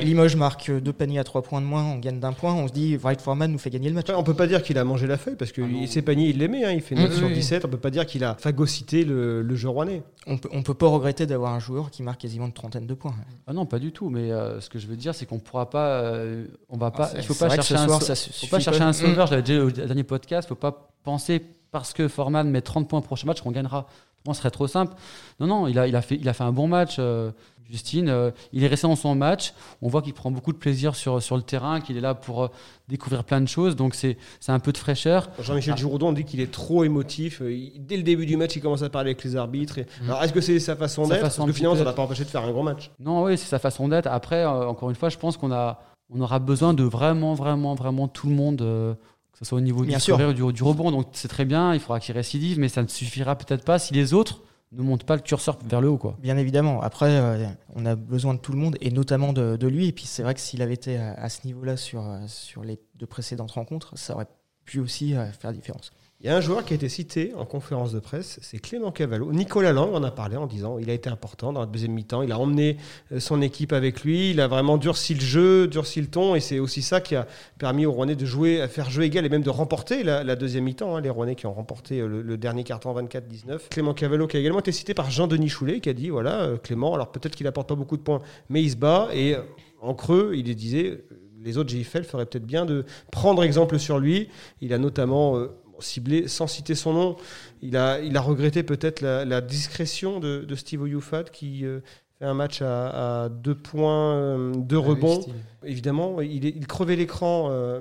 Limoges, 0.00 0.36
marque 0.36 0.70
deux 0.70 0.92
paniers 0.92 1.18
à 1.18 1.24
trois 1.24 1.42
points 1.42 1.60
de 1.60 1.66
moins, 1.66 1.84
on 1.84 1.96
gagne 1.96 2.20
d'un 2.20 2.32
point, 2.32 2.52
on 2.52 2.68
se 2.68 2.72
dit 2.72 2.96
Wright 2.96 3.20
Foreman 3.20 3.50
nous 3.50 3.58
fait 3.58 3.70
gagner 3.70 3.88
le 3.88 3.94
match. 3.94 4.08
on 4.14 4.22
peut 4.22 4.34
pas 4.34 4.46
dire 4.46 4.62
qu'il 4.62 4.78
a 4.78 4.84
mangé 4.84 5.06
la 5.06 5.16
feuille 5.16 5.36
parce 5.36 5.52
que 5.52 5.62
ah 5.62 5.86
ses 5.86 6.02
paniers, 6.02 6.28
il 6.28 6.38
l'aimait, 6.38 6.64
hein, 6.64 6.72
il 6.72 6.82
fait 6.82 6.94
9 6.94 7.14
sur 7.16 7.28
17. 7.28 7.64
On 7.64 7.68
peut 7.68 7.76
pas 7.78 7.90
dire 7.90 8.04
qu'il 8.04 8.22
a 8.24 8.34
phagocyté 8.34 9.04
le, 9.04 9.42
le 9.42 9.56
jeu 9.56 9.68
rouennais. 9.68 10.02
On 10.26 10.36
peut, 10.36 10.50
on 10.52 10.62
peut 10.62 10.74
pas 10.74 10.86
regretter 10.88 11.24
d'avoir 11.24 11.54
un 11.54 11.58
joueur 11.58 11.90
qui 11.90 12.02
marque 12.02 12.20
quasiment 12.20 12.46
une 12.46 12.52
trentaine 12.52 12.86
de 12.86 12.94
points. 12.94 13.14
Ah 13.46 13.54
non, 13.54 13.64
pas 13.64 13.78
du 13.78 13.92
tout. 13.92 14.10
Mais 14.10 14.30
euh, 14.30 14.60
ce 14.60 14.68
que 14.68 14.78
je 14.78 14.86
veux 14.86 14.96
dire, 14.96 15.14
c'est 15.14 15.24
qu'on 15.24 15.38
pourra 15.38 15.70
pas, 15.70 16.02
euh, 16.02 16.44
on 16.68 16.76
va 16.76 16.90
pas, 16.90 17.10
ah, 17.14 17.16
il 17.16 17.22
faut 17.24 17.34
pas 17.34 17.48
chercher 17.48 17.76
un, 17.76 17.88
faut 17.88 18.46
pas 18.50 18.60
chercher 18.60 18.82
un 18.82 18.92
sauveur. 18.92 19.26
Je 19.26 19.30
l'avais 19.32 19.42
dit 19.42 19.56
au 19.56 19.70
dernier 19.70 20.04
podcast, 20.04 20.49
faut 20.50 20.54
pas 20.56 20.90
penser 21.02 21.42
parce 21.70 21.92
que 21.92 22.08
Forman 22.08 22.48
met 22.50 22.62
30 22.62 22.88
points 22.88 22.98
au 22.98 23.02
prochain 23.02 23.26
match 23.26 23.40
qu'on 23.40 23.52
gagnera. 23.52 23.86
Ce 24.26 24.34
serait 24.34 24.50
trop 24.50 24.66
simple. 24.66 24.94
Non, 25.40 25.46
non, 25.46 25.66
il 25.66 25.78
a, 25.78 25.86
il 25.86 25.96
a, 25.96 26.02
fait, 26.02 26.16
il 26.16 26.28
a 26.28 26.34
fait 26.34 26.44
un 26.44 26.52
bon 26.52 26.68
match, 26.68 26.96
euh, 26.98 27.30
Justine. 27.70 28.08
Euh, 28.08 28.30
il 28.52 28.62
est 28.62 28.66
resté 28.66 28.86
dans 28.86 28.94
son 28.94 29.14
match. 29.14 29.54
On 29.80 29.88
voit 29.88 30.02
qu'il 30.02 30.12
prend 30.12 30.30
beaucoup 30.30 30.52
de 30.52 30.58
plaisir 30.58 30.94
sur, 30.94 31.22
sur 31.22 31.36
le 31.36 31.42
terrain, 31.42 31.80
qu'il 31.80 31.96
est 31.96 32.02
là 32.02 32.14
pour 32.14 32.44
euh, 32.44 32.48
découvrir 32.86 33.24
plein 33.24 33.40
de 33.40 33.48
choses. 33.48 33.76
Donc, 33.76 33.94
c'est 33.94 34.18
un 34.48 34.58
peu 34.58 34.72
de 34.72 34.76
fraîcheur. 34.76 35.30
Jean-Michel 35.40 35.74
ah. 35.76 36.12
dit 36.12 36.24
qu'il 36.24 36.40
est 36.40 36.50
trop 36.50 36.84
émotif. 36.84 37.40
dès 37.40 37.96
le 37.96 38.02
début 38.02 38.26
du 38.26 38.36
match, 38.36 38.54
il 38.56 38.60
commence 38.60 38.82
à 38.82 38.90
parler 38.90 39.10
avec 39.10 39.24
les 39.24 39.36
arbitres. 39.36 39.80
Mm. 39.80 40.10
Alors, 40.10 40.22
est-ce 40.22 40.32
que 40.34 40.42
c'est 40.42 40.58
sa 40.60 40.76
façon 40.76 41.08
d'être? 41.08 41.22
Parce 41.22 41.38
que 41.38 41.52
finalement, 41.52 41.76
ça 41.76 41.84
n'a 41.84 41.92
pas 41.92 42.02
empêché 42.02 42.24
de 42.24 42.28
faire 42.28 42.44
un 42.44 42.52
gros 42.52 42.62
match. 42.62 42.90
Non, 43.00 43.24
oui, 43.24 43.38
c'est 43.38 43.48
sa 43.48 43.58
façon 43.58 43.88
d'être. 43.88 44.06
Après, 44.06 44.44
encore 44.44 44.90
une 44.90 44.96
fois, 44.96 45.08
je 45.08 45.16
pense 45.16 45.38
qu'on 45.38 45.50
a, 45.50 45.80
on 46.10 46.20
aura 46.20 46.38
besoin 46.38 46.74
de 46.74 46.84
vraiment, 46.84 47.34
vraiment, 47.34 47.74
vraiment 47.74 48.06
tout 48.06 48.28
le 48.28 48.34
monde 48.34 48.96
ce 49.40 49.48
soit 49.48 49.58
au 49.58 49.62
niveau 49.62 49.84
du 49.84 49.92
du, 49.92 50.52
du, 50.52 50.62
rebond. 50.62 50.90
Donc 50.90 51.08
c'est 51.12 51.28
très 51.28 51.44
bien, 51.44 51.74
il 51.74 51.80
faudra 51.80 52.00
qu'il 52.00 52.14
récidive, 52.14 52.58
mais 52.58 52.68
ça 52.68 52.82
ne 52.82 52.88
suffira 52.88 53.36
peut-être 53.36 53.64
pas 53.64 53.78
si 53.78 53.94
les 53.94 54.12
autres 54.12 54.42
ne 54.72 54.82
montent 54.82 55.04
pas 55.04 55.16
le 55.16 55.22
curseur 55.22 55.58
vers 55.64 55.80
le 55.80 55.88
haut. 55.88 55.98
Quoi. 55.98 56.16
Bien 56.20 56.36
évidemment. 56.36 56.80
Après, 56.82 57.16
euh, 57.16 57.46
on 57.74 57.86
a 57.86 57.96
besoin 57.96 58.34
de 58.34 58.38
tout 58.38 58.52
le 58.52 58.58
monde 58.58 58.76
et 58.80 58.90
notamment 58.90 59.32
de, 59.32 59.66
lui. 59.66 59.88
Et 59.88 59.92
puis 59.92 60.04
c'est 60.04 60.22
vrai 60.22 60.34
que 60.34 60.40
s'il 60.40 60.62
avait 60.62 60.74
été 60.74 60.96
à, 60.98 61.28
ce 61.28 61.46
niveau-là 61.46 61.76
sur, 61.76 62.06
euh, 62.06 62.18
sur 62.26 62.62
les 62.62 62.78
deux 62.94 63.06
précédentes 63.06 63.52
rencontres, 63.52 63.96
ça 63.96 64.14
aurait 64.14 64.28
pu 64.64 64.78
aussi 64.78 65.16
euh, 65.16 65.26
faire 65.32 65.52
différence. 65.52 65.90
Il 66.22 66.26
y 66.26 66.28
a 66.28 66.36
un 66.36 66.42
joueur 66.42 66.66
qui 66.66 66.74
a 66.74 66.76
été 66.76 66.90
cité 66.90 67.32
en 67.34 67.46
conférence 67.46 67.94
de 67.94 67.98
presse, 67.98 68.38
c'est 68.42 68.58
Clément 68.58 68.92
Cavallo. 68.92 69.32
Nicolas 69.32 69.72
Lang 69.72 69.94
en 69.94 70.02
a 70.02 70.10
parlé 70.10 70.36
en 70.36 70.46
disant 70.46 70.78
il 70.78 70.90
a 70.90 70.92
été 70.92 71.08
important 71.08 71.50
dans 71.50 71.60
la 71.60 71.66
deuxième 71.66 71.92
mi-temps, 71.92 72.20
il 72.20 72.30
a 72.30 72.38
emmené 72.38 72.76
euh, 73.10 73.20
son 73.20 73.40
équipe 73.40 73.72
avec 73.72 74.02
lui, 74.02 74.32
il 74.32 74.40
a 74.42 74.46
vraiment 74.46 74.76
durci 74.76 75.14
le 75.14 75.22
jeu, 75.22 75.66
durci 75.66 75.98
le 75.98 76.08
ton, 76.08 76.34
et 76.34 76.40
c'est 76.40 76.58
aussi 76.58 76.82
ça 76.82 77.00
qui 77.00 77.16
a 77.16 77.26
permis 77.58 77.86
aux 77.86 77.92
Rouennais 77.92 78.16
de 78.16 78.26
jouer, 78.26 78.60
à 78.60 78.68
faire 78.68 78.90
jeu 78.90 79.04
égal 79.04 79.24
et 79.24 79.30
même 79.30 79.40
de 79.40 79.48
remporter 79.48 80.02
la, 80.02 80.36
deuxième 80.36 80.64
mi-temps. 80.64 80.94
Hein, 80.94 81.00
les 81.00 81.08
Rouennais 81.08 81.36
qui 81.36 81.46
ont 81.46 81.54
remporté 81.54 82.00
euh, 82.00 82.22
le, 82.22 82.36
dernier 82.36 82.64
carton 82.64 82.92
24-19. 82.92 83.70
Clément 83.70 83.94
Cavallo 83.94 84.26
qui 84.26 84.36
a 84.36 84.40
également 84.40 84.60
été 84.60 84.72
cité 84.72 84.92
par 84.92 85.10
Jean-Denis 85.10 85.48
Choulet 85.48 85.80
qui 85.80 85.88
a 85.88 85.94
dit 85.94 86.10
voilà, 86.10 86.42
euh, 86.42 86.58
Clément, 86.58 86.92
alors 86.92 87.12
peut-être 87.12 87.34
qu'il 87.34 87.46
apporte 87.46 87.70
pas 87.70 87.76
beaucoup 87.76 87.96
de 87.96 88.02
points, 88.02 88.20
mais 88.50 88.62
il 88.62 88.70
se 88.70 88.76
bat, 88.76 89.08
et 89.14 89.36
en 89.80 89.94
creux, 89.94 90.32
il 90.34 90.54
disait 90.54 91.02
les 91.42 91.56
autres 91.56 91.70
GIFL 91.70 92.04
feraient 92.04 92.26
peut-être 92.26 92.44
bien 92.44 92.66
de 92.66 92.84
prendre 93.10 93.42
exemple 93.42 93.78
sur 93.78 93.98
lui. 93.98 94.28
Il 94.60 94.74
a 94.74 94.78
notamment 94.78 95.38
ciblé, 95.80 96.28
sans 96.28 96.46
citer 96.46 96.74
son 96.74 96.92
nom, 96.92 97.16
il 97.62 97.76
a, 97.76 98.00
il 98.00 98.16
a 98.16 98.20
regretté 98.20 98.62
peut-être 98.62 99.00
la, 99.00 99.40
discrétion 99.40 100.20
de, 100.20 100.54
Steve 100.54 100.82
Oyufat 100.82 101.24
qui 101.24 101.64
euh, 101.64 101.80
fait 102.18 102.26
un 102.26 102.34
match 102.34 102.62
à, 102.62 103.28
deux 103.30 103.54
points, 103.54 104.14
euh, 104.14 104.52
deux 104.54 104.80
ah 104.82 104.88
rebonds. 104.88 105.20
Évidemment, 105.64 106.20
il, 106.20 106.44
il 106.44 106.66
crevait 106.66 106.96
l'écran 106.96 107.48
euh, 107.50 107.80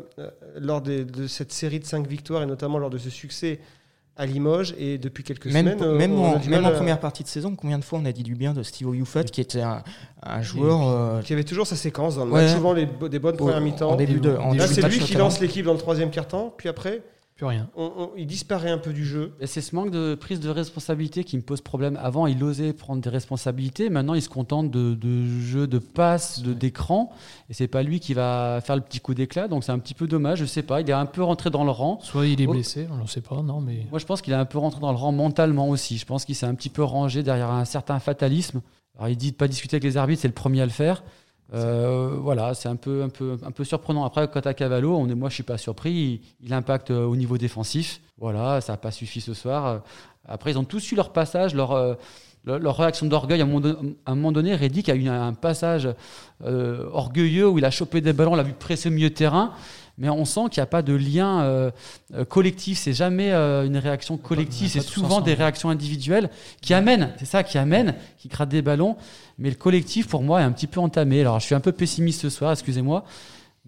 lors 0.57 0.81
de 0.81 1.27
cette 1.27 1.51
série 1.51 1.79
de 1.79 1.85
cinq 1.85 2.07
victoires 2.07 2.43
et 2.43 2.45
notamment 2.45 2.77
lors 2.77 2.89
de 2.89 2.97
ce 2.97 3.09
succès 3.09 3.59
à 4.19 4.25
Limoges 4.25 4.75
et 4.77 4.97
depuis 4.97 5.23
quelques 5.23 5.45
même, 5.45 5.79
semaines. 5.79 5.97
Même, 5.97 6.19
en, 6.19 6.37
même 6.45 6.65
en 6.65 6.71
première 6.71 6.99
partie 6.99 7.23
de 7.23 7.29
saison, 7.29 7.55
combien 7.55 7.79
de 7.79 7.85
fois 7.85 7.99
on 7.99 8.05
a 8.05 8.11
dit 8.11 8.23
du 8.23 8.35
bien 8.35 8.53
de 8.53 8.63
Steve 8.63 8.89
Oyufat 8.89 9.23
qui 9.23 9.39
était 9.39 9.61
un, 9.61 10.41
joueur. 10.41 11.23
Qui 11.23 11.31
avait 11.31 11.45
toujours 11.45 11.65
sa 11.65 11.77
séquence 11.77 12.17
dans 12.17 12.25
le 12.25 12.31
match, 12.31 12.51
souvent 12.51 12.73
les, 12.73 12.85
des 12.85 13.19
bonnes 13.19 13.37
premières 13.37 13.61
mi-temps. 13.61 13.95
début 13.95 14.19
de, 14.19 14.31
Là, 14.31 14.67
c'est 14.67 14.81
lui 14.81 14.99
qui 14.99 15.13
lance 15.15 15.39
l'équipe 15.39 15.65
dans 15.65 15.73
le 15.73 15.79
troisième 15.79 16.11
quart-temps, 16.11 16.53
puis 16.57 16.67
après 16.67 17.01
rien. 17.45 17.69
il 18.17 18.27
disparaît 18.27 18.69
un 18.69 18.77
peu 18.77 18.93
du 18.93 19.05
jeu. 19.05 19.33
C'est 19.45 19.61
ce 19.61 19.75
manque 19.75 19.91
de 19.91 20.15
prise 20.15 20.39
de 20.39 20.49
responsabilité 20.49 21.23
qui 21.23 21.37
me 21.37 21.41
pose 21.41 21.61
problème. 21.61 21.97
Avant, 22.01 22.27
il 22.27 22.43
osait 22.43 22.73
prendre 22.73 23.01
des 23.01 23.09
responsabilités. 23.09 23.89
Maintenant, 23.89 24.13
il 24.13 24.21
se 24.21 24.29
contente 24.29 24.71
de, 24.71 24.93
de 24.93 25.25
jeux 25.41 25.67
de 25.67 25.79
passes, 25.79 26.41
de 26.41 26.53
d'écran. 26.53 27.11
Et 27.49 27.53
c'est 27.53 27.67
pas 27.67 27.83
lui 27.83 27.99
qui 27.99 28.13
va 28.13 28.59
faire 28.63 28.75
le 28.75 28.81
petit 28.81 28.99
coup 28.99 29.13
d'éclat. 29.13 29.47
Donc 29.47 29.63
c'est 29.63 29.71
un 29.71 29.79
petit 29.79 29.93
peu 29.93 30.07
dommage. 30.07 30.39
Je 30.39 30.45
sais 30.45 30.63
pas. 30.63 30.81
Il 30.81 30.89
est 30.89 30.93
un 30.93 31.05
peu 31.05 31.23
rentré 31.23 31.49
dans 31.49 31.63
le 31.63 31.71
rang. 31.71 31.99
Soit 32.01 32.27
il 32.27 32.41
est 32.41 32.47
oh. 32.47 32.51
blessé, 32.51 32.87
on 32.91 32.97
ne 32.97 33.07
sait 33.07 33.21
pas. 33.21 33.41
Non, 33.41 33.61
mais 33.61 33.85
moi 33.89 33.99
je 33.99 34.05
pense 34.05 34.21
qu'il 34.21 34.33
est 34.33 34.37
un 34.37 34.45
peu 34.45 34.57
rentré 34.57 34.79
dans 34.79 34.91
le 34.91 34.97
rang 34.97 35.11
mentalement 35.11 35.69
aussi. 35.69 35.97
Je 35.97 36.05
pense 36.05 36.25
qu'il 36.25 36.35
s'est 36.35 36.45
un 36.45 36.55
petit 36.55 36.69
peu 36.69 36.83
rangé 36.83 37.23
derrière 37.23 37.51
un 37.51 37.65
certain 37.65 37.99
fatalisme. 37.99 38.61
Alors 38.97 39.09
il 39.09 39.17
dit 39.17 39.31
de 39.31 39.37
pas 39.37 39.47
discuter 39.47 39.75
avec 39.75 39.83
les 39.83 39.97
arbitres, 39.97 40.21
c'est 40.21 40.27
le 40.27 40.33
premier 40.33 40.61
à 40.61 40.65
le 40.65 40.71
faire. 40.71 41.03
Euh, 41.53 42.15
voilà, 42.19 42.53
c'est 42.53 42.69
un 42.69 42.75
peu, 42.75 43.03
un, 43.03 43.09
peu, 43.09 43.37
un 43.43 43.51
peu 43.51 43.63
surprenant. 43.63 44.03
Après, 44.05 44.27
quant 44.29 44.39
à 44.41 44.53
Cavallo, 44.53 44.95
on 44.95 45.09
est, 45.09 45.15
moi 45.15 45.29
je 45.29 45.35
suis 45.35 45.43
pas 45.43 45.57
surpris. 45.57 46.21
Il, 46.41 46.53
impacte 46.53 46.91
euh, 46.91 47.05
au 47.05 47.15
niveau 47.15 47.37
défensif. 47.37 48.01
Voilà, 48.17 48.61
ça 48.61 48.73
n'a 48.73 48.77
pas 48.77 48.91
suffi 48.91 49.21
ce 49.21 49.33
soir. 49.33 49.65
Euh, 49.65 49.77
après, 50.27 50.51
ils 50.51 50.59
ont 50.59 50.63
tous 50.63 50.91
eu 50.91 50.95
leur 50.95 51.11
passage, 51.11 51.55
leur, 51.55 51.97
leur, 52.45 52.77
réaction 52.77 53.07
d'orgueil. 53.07 53.41
À, 53.41 53.45
un 53.45 54.15
moment 54.15 54.31
donné, 54.31 54.53
Reddick 54.53 54.89
a 54.89 54.95
eu 54.95 55.07
un 55.07 55.33
passage 55.33 55.89
orgueilleux 56.43 57.49
où 57.49 57.57
il 57.57 57.65
a 57.65 57.71
chopé 57.71 57.99
des 57.99 58.13
ballons, 58.13 58.35
l'a 58.35 58.43
vu 58.43 58.53
presser 58.53 58.89
au 58.89 58.91
milieu 58.91 59.09
de 59.09 59.15
terrain 59.15 59.53
mais 59.99 60.09
on 60.09 60.25
sent 60.25 60.41
qu'il 60.49 60.61
n'y 60.61 60.63
a 60.63 60.67
pas 60.67 60.81
de 60.81 60.93
lien 60.93 61.41
euh, 61.41 61.71
euh, 62.15 62.23
collectif. 62.23 62.79
C'est 62.79 62.93
jamais 62.93 63.31
euh, 63.31 63.65
une 63.65 63.77
réaction 63.77 64.17
collective, 64.17 64.69
c'est 64.69 64.79
souvent 64.79 65.19
des 65.19 65.33
réactions 65.33 65.69
individuelles 65.69 66.29
qui 66.61 66.73
amènent, 66.73 67.13
c'est 67.19 67.25
ça 67.25 67.43
qui 67.43 67.57
amène, 67.57 67.95
qui 68.17 68.29
crade 68.29 68.49
des 68.49 68.61
ballons. 68.61 68.95
Mais 69.37 69.49
le 69.49 69.55
collectif, 69.55 70.07
pour 70.07 70.23
moi, 70.23 70.41
est 70.41 70.45
un 70.45 70.51
petit 70.51 70.67
peu 70.67 70.79
entamé. 70.79 71.21
Alors, 71.21 71.39
je 71.39 71.45
suis 71.45 71.55
un 71.55 71.59
peu 71.59 71.73
pessimiste 71.73 72.21
ce 72.21 72.29
soir, 72.29 72.53
excusez-moi. 72.53 73.03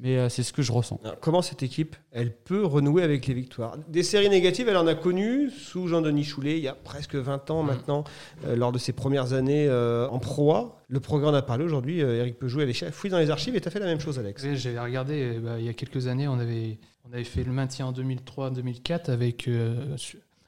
Mais 0.01 0.17
euh, 0.17 0.29
c'est 0.29 0.41
ce 0.41 0.51
que 0.51 0.63
je 0.63 0.71
ressens. 0.71 0.99
comment 1.21 1.43
cette 1.43 1.61
équipe, 1.61 1.95
elle 2.11 2.35
peut 2.35 2.65
renouer 2.65 3.03
avec 3.03 3.27
les 3.27 3.35
victoires? 3.35 3.77
Des 3.87 4.01
séries 4.01 4.31
négatives, 4.31 4.67
elle 4.67 4.77
en 4.77 4.87
a 4.87 4.95
connu 4.95 5.51
sous 5.51 5.87
Jean-Denis 5.87 6.23
Choulet, 6.23 6.57
il 6.57 6.63
y 6.63 6.67
a 6.67 6.73
presque 6.73 7.13
20 7.13 7.51
ans 7.51 7.61
mm. 7.61 7.67
maintenant, 7.67 8.03
euh, 8.47 8.55
lors 8.55 8.71
de 8.71 8.79
ses 8.79 8.93
premières 8.93 9.33
années 9.33 9.67
euh, 9.67 10.07
en 10.09 10.17
proie. 10.17 10.81
Le 10.87 10.99
programme 10.99 11.35
a 11.35 11.43
parlé 11.43 11.63
aujourd'hui, 11.63 11.99
Eric 11.99 12.39
Peugeot, 12.39 12.61
elle 12.61 12.71
est 12.71 12.91
fouille 12.91 13.11
dans 13.11 13.19
les 13.19 13.29
archives 13.29 13.55
et 13.55 13.61
tu 13.61 13.67
as 13.67 13.71
fait 13.71 13.79
la 13.79 13.85
même 13.85 13.99
chose, 13.99 14.17
Alex. 14.17 14.43
Oui, 14.43 14.57
j'ai 14.57 14.77
regardé, 14.77 15.39
bah, 15.39 15.59
il 15.59 15.65
y 15.65 15.69
a 15.69 15.73
quelques 15.73 16.07
années, 16.07 16.27
on 16.27 16.39
avait, 16.39 16.79
on 17.07 17.13
avait 17.13 17.23
fait 17.23 17.43
le 17.43 17.51
maintien 17.51 17.85
en 17.85 17.93
2003-2004 17.93 19.11
avec, 19.11 19.47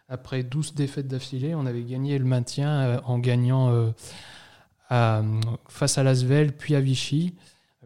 après 0.09 0.41
12 0.41 0.73
défaites 0.73 1.07
d'affilée, 1.07 1.53
on 1.53 1.67
avait 1.67 1.83
gagné 1.83 2.17
le 2.17 2.25
maintien 2.25 3.01
en 3.05 3.19
gagnant 3.19 3.93
face 4.89 5.97
à 5.97 6.03
Lasvel, 6.03 6.53
puis 6.53 6.75
à 6.75 6.81
Vichy. 6.81 7.35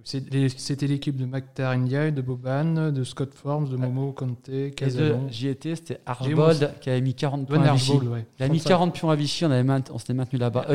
C'était 0.03 0.87
l'équipe 0.87 1.15
de 1.15 1.25
McTar 1.25 1.77
Ndiaye, 1.77 2.11
de 2.11 2.21
Boban, 2.21 2.91
de 2.91 3.03
Scott 3.03 3.33
Forms, 3.33 3.69
de 3.69 3.77
Momo 3.77 4.11
Conte, 4.11 4.49
Casalon. 4.75 5.27
J'y 5.29 5.47
étais, 5.47 5.75
c'était 5.75 5.99
Archbold 6.05 6.73
qui 6.81 6.89
avait 6.89 7.01
mis 7.01 7.13
40 7.13 7.47
points 7.47 7.61
à 7.61 7.73
Vichy. 7.73 7.93
Il 8.39 8.43
a 8.43 8.49
mis 8.49 8.61
40 8.61 8.97
points 8.97 9.13
à 9.13 9.15
Vichy, 9.15 9.45
on, 9.45 9.51
avait 9.51 9.67
on 9.91 9.97
s'était 9.97 10.13
maintenu 10.13 10.39
là-bas. 10.39 10.67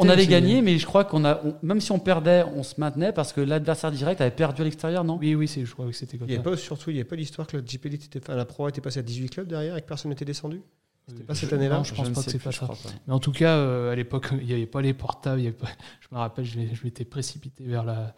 on, 0.00 0.08
avait 0.08 0.26
gagné, 0.26 0.62
mais 0.62 0.78
je 0.78 0.86
crois 0.86 1.04
qu'on 1.04 1.24
a, 1.24 1.40
même 1.62 1.80
si 1.80 1.92
on 1.92 1.98
perdait, 1.98 2.44
on 2.54 2.62
se 2.62 2.74
maintenait 2.78 3.12
parce 3.12 3.32
que 3.32 3.40
l'adversaire 3.40 3.90
direct 3.92 4.20
avait 4.20 4.30
perdu 4.30 4.62
à 4.62 4.64
l'extérieur, 4.64 5.04
non? 5.04 5.18
Oui, 5.20 5.34
oui, 5.34 5.46
je 5.46 5.70
crois 5.72 5.86
que 5.86 5.92
c'était 5.92 6.18
comme 6.18 6.28
il 6.28 6.34
y 6.34 6.36
ça. 6.36 6.42
Pas, 6.42 6.56
surtout, 6.56 6.90
il 6.90 6.94
n'y 6.94 7.00
avait 7.00 7.08
pas 7.08 7.16
l'histoire 7.16 7.46
que 7.46 7.56
la 7.56 7.64
JP 7.64 7.86
était, 7.86 8.20
la 8.28 8.44
Pro 8.44 8.68
était 8.68 8.80
passée 8.80 9.00
à 9.00 9.02
18 9.02 9.28
clubs 9.30 9.46
derrière 9.46 9.76
et 9.76 9.80
que 9.80 9.86
personne 9.86 10.10
n'était 10.10 10.24
descendu? 10.24 10.62
C'était 11.08 11.22
pas 11.22 11.34
cette 11.36 11.52
année-là 11.52 11.82
je 11.84 11.94
pense 11.94 12.08
pas 12.10 12.22
que 12.22 12.30
c'est 12.30 12.42
pas 12.42 12.50
ça. 12.50 12.68
Mais 13.06 13.12
en 13.12 13.20
tout 13.20 13.30
cas, 13.30 13.56
euh, 13.56 13.92
à 13.92 13.94
l'époque, 13.94 14.28
il 14.40 14.46
n'y 14.46 14.52
avait 14.52 14.66
pas 14.66 14.82
les 14.82 14.92
portables. 14.92 15.40
je 15.40 16.08
me 16.10 16.18
rappelle, 16.18 16.44
je, 16.44 16.58
m'étais 16.82 17.04
précipité 17.04 17.64
vers 17.64 17.84
la, 17.84 18.14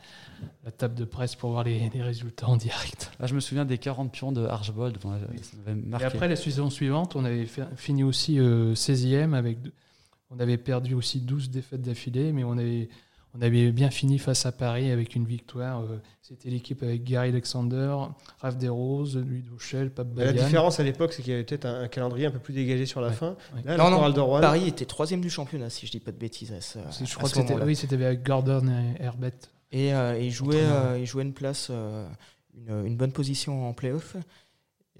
table 0.78 0.94
de 0.94 1.04
presse 1.04 1.34
pour 1.34 1.50
voir 1.50 1.64
les, 1.64 1.90
résultats 2.00 2.48
en 2.48 2.56
direct. 2.56 3.10
je 3.22 3.34
me 3.34 3.40
souviens 3.40 3.66
des 3.66 3.76
40 3.76 4.10
pions 4.10 4.32
de 4.32 4.46
Archbold. 4.46 4.98
Et 5.66 6.04
après, 6.04 6.28
la 6.28 6.36
saison 6.36 6.70
suivante, 6.70 7.14
on 7.14 7.24
avait 7.24 7.46
fini 7.76 8.04
aussi 8.04 8.38
16e. 8.38 9.34
Euh, 9.34 9.34
avec, 9.34 9.58
on 10.30 10.40
avait 10.40 10.58
perdu 10.58 10.94
aussi 10.94 11.20
12 11.20 11.50
défaites 11.50 11.82
d'affilée, 11.82 12.32
mais 12.32 12.44
on 12.44 12.56
avait 12.56 12.88
on 13.34 13.42
avait 13.42 13.70
bien 13.72 13.90
fini 13.90 14.18
face 14.18 14.46
à 14.46 14.52
Paris 14.52 14.90
avec 14.90 15.14
une 15.14 15.24
victoire. 15.24 15.82
Euh, 15.82 16.00
c'était 16.22 16.50
l'équipe 16.50 16.82
avec 16.82 17.04
Gary 17.04 17.28
Alexander, 17.28 17.94
Raph 18.40 18.56
Desroses, 18.56 19.16
Louis 19.16 19.42
Douchel, 19.42 19.90
Pape 19.90 20.08
La 20.16 20.32
différence 20.32 20.80
à 20.80 20.82
l'époque, 20.82 21.12
c'est 21.12 21.22
qu'il 21.22 21.32
y 21.32 21.34
avait 21.34 21.44
peut-être 21.44 21.66
un, 21.66 21.88
calendrier 21.88 22.26
un 22.26 22.30
peu 22.30 22.38
plus 22.38 22.54
dégagé 22.54 22.86
sur 22.86 23.00
la 23.00 23.12
fin. 23.12 23.36
non, 23.66 23.90
non, 23.90 24.40
Paris 24.40 24.68
était 24.68 24.86
troisième 24.86 25.20
du 25.20 25.30
championnat, 25.30 25.70
si 25.70 25.86
je 25.86 25.92
dis 25.92 26.00
pas 26.00 26.12
de 26.12 26.18
bêtises. 26.18 26.52
je 26.52 27.14
crois 27.14 27.28
que 27.28 27.36
c'était 27.36 27.54
oui, 27.54 27.76
c'était 27.76 27.96
avec 27.96 28.24
Gordon 28.24 28.66
et 28.68 29.02
Herbert. 29.02 29.32
Et 29.70 29.92
euh, 29.92 30.18
il, 30.18 30.30
jouait, 30.30 30.56
euh, 30.56 30.98
il 30.98 31.04
jouait 31.04 31.22
une 31.22 31.34
place, 31.34 31.70
une, 31.70 32.86
une, 32.86 32.96
bonne 32.96 33.12
position 33.12 33.68
en 33.68 33.74
playoff. 33.74 34.16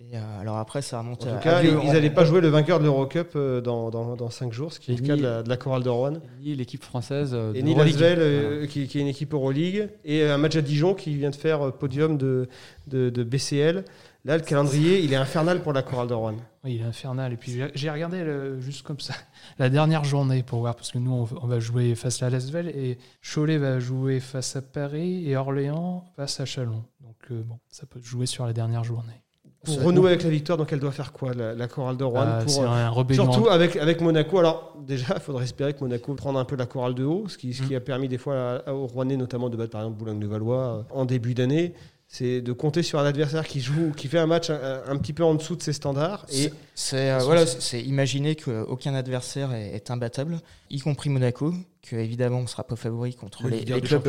Et 0.01 0.17
euh, 0.17 0.41
alors 0.41 0.59
après, 0.59 0.81
ça 0.81 1.01
remonte 1.01 1.27
en 1.27 1.35
tout 1.35 1.43
cas, 1.43 1.61
ils 1.63 1.93
n'allaient 1.93 2.11
pas 2.11 2.25
jouer 2.25 2.41
le 2.41 2.49
vainqueur 2.49 2.79
de 2.79 2.85
l'Eurocup 2.85 3.33
euh, 3.35 3.61
dans, 3.61 3.91
dans, 3.91 4.15
dans 4.15 4.31
5 4.31 4.53
jours, 4.53 4.73
ce 4.73 4.79
qui 4.79 4.93
est 4.93 4.97
le 4.97 5.05
cas 5.05 5.17
de 5.17 5.23
la, 5.23 5.43
de 5.43 5.49
la 5.49 5.57
Chorale 5.57 5.83
de 5.83 5.89
Rouen. 5.89 6.15
Ni 6.41 6.55
l'équipe 6.55 6.85
française. 6.85 7.33
Euh, 7.35 7.53
et 7.55 7.63
ni 7.63 7.75
Lasvel, 7.75 8.69
qui, 8.69 8.87
qui, 8.87 8.99
est 8.99 9.01
une 9.01 9.09
équipe 9.09 9.35
Euroleague. 9.35 9.89
Et 10.05 10.23
un 10.25 10.39
match 10.39 10.55
à 10.55 10.63
Dijon 10.63 10.95
qui 10.95 11.17
vient 11.17 11.31
de 11.31 11.37
faire 11.37 11.73
podium 11.73 12.17
de, 12.17 12.49
de, 12.87 13.11
de 13.11 13.25
BCL. 13.25 13.85
Là, 14.25 14.37
le 14.37 14.45
calendrier, 14.45 15.01
il 15.01 15.13
est 15.13 15.17
infernal 15.17 15.63
pour 15.63 15.73
la 15.73 15.83
Chorale 15.83 16.07
de 16.07 16.15
Rouen. 16.15 16.37
Oui, 16.63 16.77
il 16.77 16.83
est 16.83 16.85
infernal. 16.85 17.33
Et 17.33 17.37
puis, 17.37 17.61
j'ai 17.75 17.91
regardé 17.91 18.25
juste 18.61 18.83
comme 18.83 19.01
ça 19.01 19.15
la 19.59 19.69
dernière 19.69 20.05
journée 20.05 20.45
pour 20.45 20.61
voir, 20.61 20.77
parce 20.77 20.93
que 20.93 20.99
nous, 20.99 21.29
on, 21.43 21.47
va 21.47 21.59
jouer 21.59 21.97
face 21.97 22.23
à 22.23 22.31
Lasvel 22.31 22.69
et 22.69 22.99
Cholet 23.21 23.59
va 23.59 23.81
jouer 23.81 24.21
face 24.21 24.55
à 24.55 24.63
Paris 24.63 25.29
et 25.29 25.37
Orléans 25.37 26.05
face 26.15 26.39
à 26.39 26.45
Chalon. 26.45 26.85
Donc, 27.01 27.33
bon, 27.45 27.59
ça 27.69 27.85
peut 27.87 28.01
jouer 28.01 28.27
sur 28.27 28.47
la 28.47 28.53
dernière 28.53 28.85
journée. 28.85 29.25
Pour 29.65 29.83
renouer 29.83 30.11
avec 30.11 30.23
la 30.23 30.31
victoire, 30.31 30.57
donc 30.57 30.73
elle 30.73 30.79
doit 30.79 30.93
faire 30.93 31.13
quoi, 31.13 31.33
la, 31.35 31.67
chorale 31.67 31.97
de 31.97 32.05
Rouen 32.05 32.25
ah, 32.25 32.45
pour, 32.45 32.63
euh, 32.63 33.15
Surtout 33.15 33.49
avec, 33.49 33.77
avec 33.77 34.01
Monaco. 34.01 34.39
Alors, 34.39 34.77
déjà, 34.87 35.15
il 35.17 35.21
faudrait 35.21 35.45
espérer 35.45 35.75
que 35.75 35.81
Monaco 35.81 36.15
prenne 36.15 36.37
un 36.37 36.45
peu 36.45 36.55
la 36.55 36.67
chorale 36.67 36.95
de 36.95 37.05
haut, 37.05 37.25
ce 37.29 37.37
qui, 37.37 37.53
ce 37.53 37.63
qui 37.63 37.73
mm. 37.73 37.77
a 37.77 37.81
permis 37.81 38.09
des 38.09 38.19
fois 38.19 38.63
aux 38.69 38.87
Rouennais, 38.87 39.17
notamment 39.17 39.49
de 39.49 39.57
battre 39.57 39.73
par 39.73 39.81
exemple 39.83 39.99
Boulogne-de-Valois 39.99 40.63
euh, 40.63 40.83
en 40.95 41.05
début 41.05 41.35
d'année. 41.35 41.75
C'est 42.11 42.41
de 42.41 42.53
compter 42.53 42.83
sur 42.83 42.99
un 43.01 43.05
adversaire 43.05 43.47
qui 43.47 43.61
joue, 43.61 43.93
qui 43.95 44.09
fait 44.09 44.19
un 44.19 44.27
match 44.27 44.49
un, 44.49 44.97
petit 44.97 45.13
peu 45.13 45.25
en 45.25 45.35
dessous 45.35 45.57
de 45.57 45.63
ses 45.63 45.75
standards. 45.75 46.25
Et 46.33 46.51
c'est 46.75 47.11
euh, 47.11 47.19
voilà, 47.19 47.45
c'est 47.45 47.83
imaginer 47.83 48.35
qu'aucun 48.35 48.95
adversaire 48.95 49.53
est, 49.53 49.91
imbattable, 49.91 50.41
y 50.71 50.79
compris 50.79 51.11
Monaco, 51.11 51.53
que 51.83 51.97
évidemment 51.97 52.39
on 52.39 52.47
sera 52.47 52.65
pas 52.65 52.77
favori 52.77 53.15
contre 53.15 53.47
les, 53.49 53.63
clubs 53.63 54.09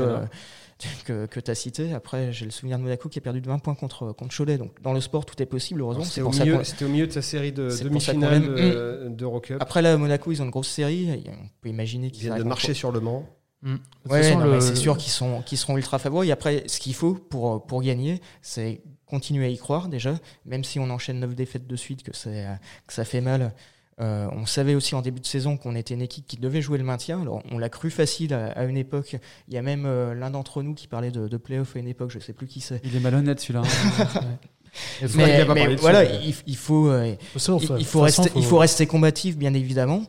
que, 1.05 1.25
que 1.25 1.39
tu 1.39 1.51
as 1.51 1.55
cité. 1.55 1.93
Après, 1.93 2.31
j'ai 2.31 2.45
le 2.45 2.51
souvenir 2.51 2.77
de 2.77 2.83
Monaco 2.83 3.09
qui 3.09 3.19
a 3.19 3.21
perdu 3.21 3.41
de 3.41 3.47
20 3.47 3.59
points 3.59 3.75
contre, 3.75 4.11
contre 4.13 4.35
Cholet. 4.35 4.57
Donc, 4.57 4.81
dans 4.81 4.93
le 4.93 5.01
sport, 5.01 5.25
tout 5.25 5.41
est 5.41 5.45
possible, 5.45 5.81
heureusement. 5.81 6.03
C'était 6.03 6.21
au, 6.21 6.31
milieu, 6.31 6.57
au 6.57 6.87
milieu 6.87 7.07
de 7.07 7.11
sa 7.11 7.21
série 7.21 7.51
de 7.51 7.69
demi-finales 7.83 9.15
d'Eurocup. 9.15 9.57
Après, 9.59 9.81
là, 9.81 9.97
Monaco, 9.97 10.31
ils 10.31 10.41
ont 10.41 10.45
une 10.45 10.51
grosse 10.51 10.69
série. 10.69 11.09
On 11.27 11.49
peut 11.61 11.69
imaginer 11.69 12.11
qu'ils 12.11 12.23
viennent 12.23 12.37
de 12.37 12.43
marcher 12.43 12.73
sur 12.73 12.91
le 12.91 12.99
Mans. 12.99 13.27
Mm. 13.61 13.75
Ouais, 14.09 14.61
c'est 14.61 14.75
sûr 14.75 14.97
qu'ils 14.97 15.11
sont 15.11 15.41
qu'ils 15.41 15.57
seront 15.57 15.75
ultra 15.75 15.99
favoris. 15.99 16.31
Après, 16.31 16.63
ce 16.67 16.79
qu'il 16.79 16.93
faut 16.93 17.13
pour 17.13 17.65
pour 17.65 17.81
gagner, 17.81 18.21
c'est 18.41 18.81
continuer 19.05 19.45
à 19.45 19.49
y 19.49 19.57
croire 19.57 19.89
déjà, 19.89 20.17
même 20.45 20.63
si 20.63 20.79
on 20.79 20.89
enchaîne 20.89 21.19
neuf 21.19 21.35
défaites 21.35 21.67
de 21.67 21.75
suite, 21.75 22.03
que, 22.03 22.11
que 22.11 22.93
ça 22.93 23.05
fait 23.05 23.21
mal. 23.21 23.53
Euh, 24.01 24.27
on 24.31 24.45
savait 24.45 24.75
aussi 24.75 24.95
en 24.95 25.01
début 25.01 25.19
de 25.19 25.25
saison 25.25 25.57
qu'on 25.57 25.75
était 25.75 25.93
une 25.93 26.01
équipe 26.01 26.25
qui 26.25 26.37
devait 26.37 26.61
jouer 26.61 26.77
le 26.77 26.83
maintien. 26.83 27.21
Alors, 27.21 27.43
on 27.51 27.57
l'a 27.57 27.69
cru 27.69 27.89
facile 27.89 28.33
à, 28.33 28.63
une 28.63 28.77
époque. 28.77 29.17
Il 29.47 29.53
y 29.53 29.57
a 29.57 29.61
même 29.61 29.85
euh, 29.85 30.13
l'un 30.13 30.29
d'entre 30.29 30.63
nous 30.63 30.73
qui 30.73 30.87
parlait 30.87 31.11
de, 31.11 31.27
de 31.27 31.37
play-off 31.37 31.75
à 31.75 31.79
une 31.79 31.87
époque, 31.87 32.11
je 32.11 32.19
sais 32.19 32.33
plus 32.33 32.47
qui 32.47 32.61
c'est. 32.61 32.81
Il 32.85 32.95
est 32.95 33.01
malhonnête 33.01 33.41
celui-là. 33.41 33.61
mais, 35.15 35.43
voilà, 35.75 36.05
il, 36.05 36.55
faut, 36.55 36.87
euh, 36.87 37.15
il, 37.35 37.85
faut 37.85 38.01
rester, 38.01 38.29
il 38.35 38.45
faut 38.45 38.57
rester 38.57 38.87
combatif, 38.87 39.37
bien 39.37 39.53
évidemment. 39.53 40.03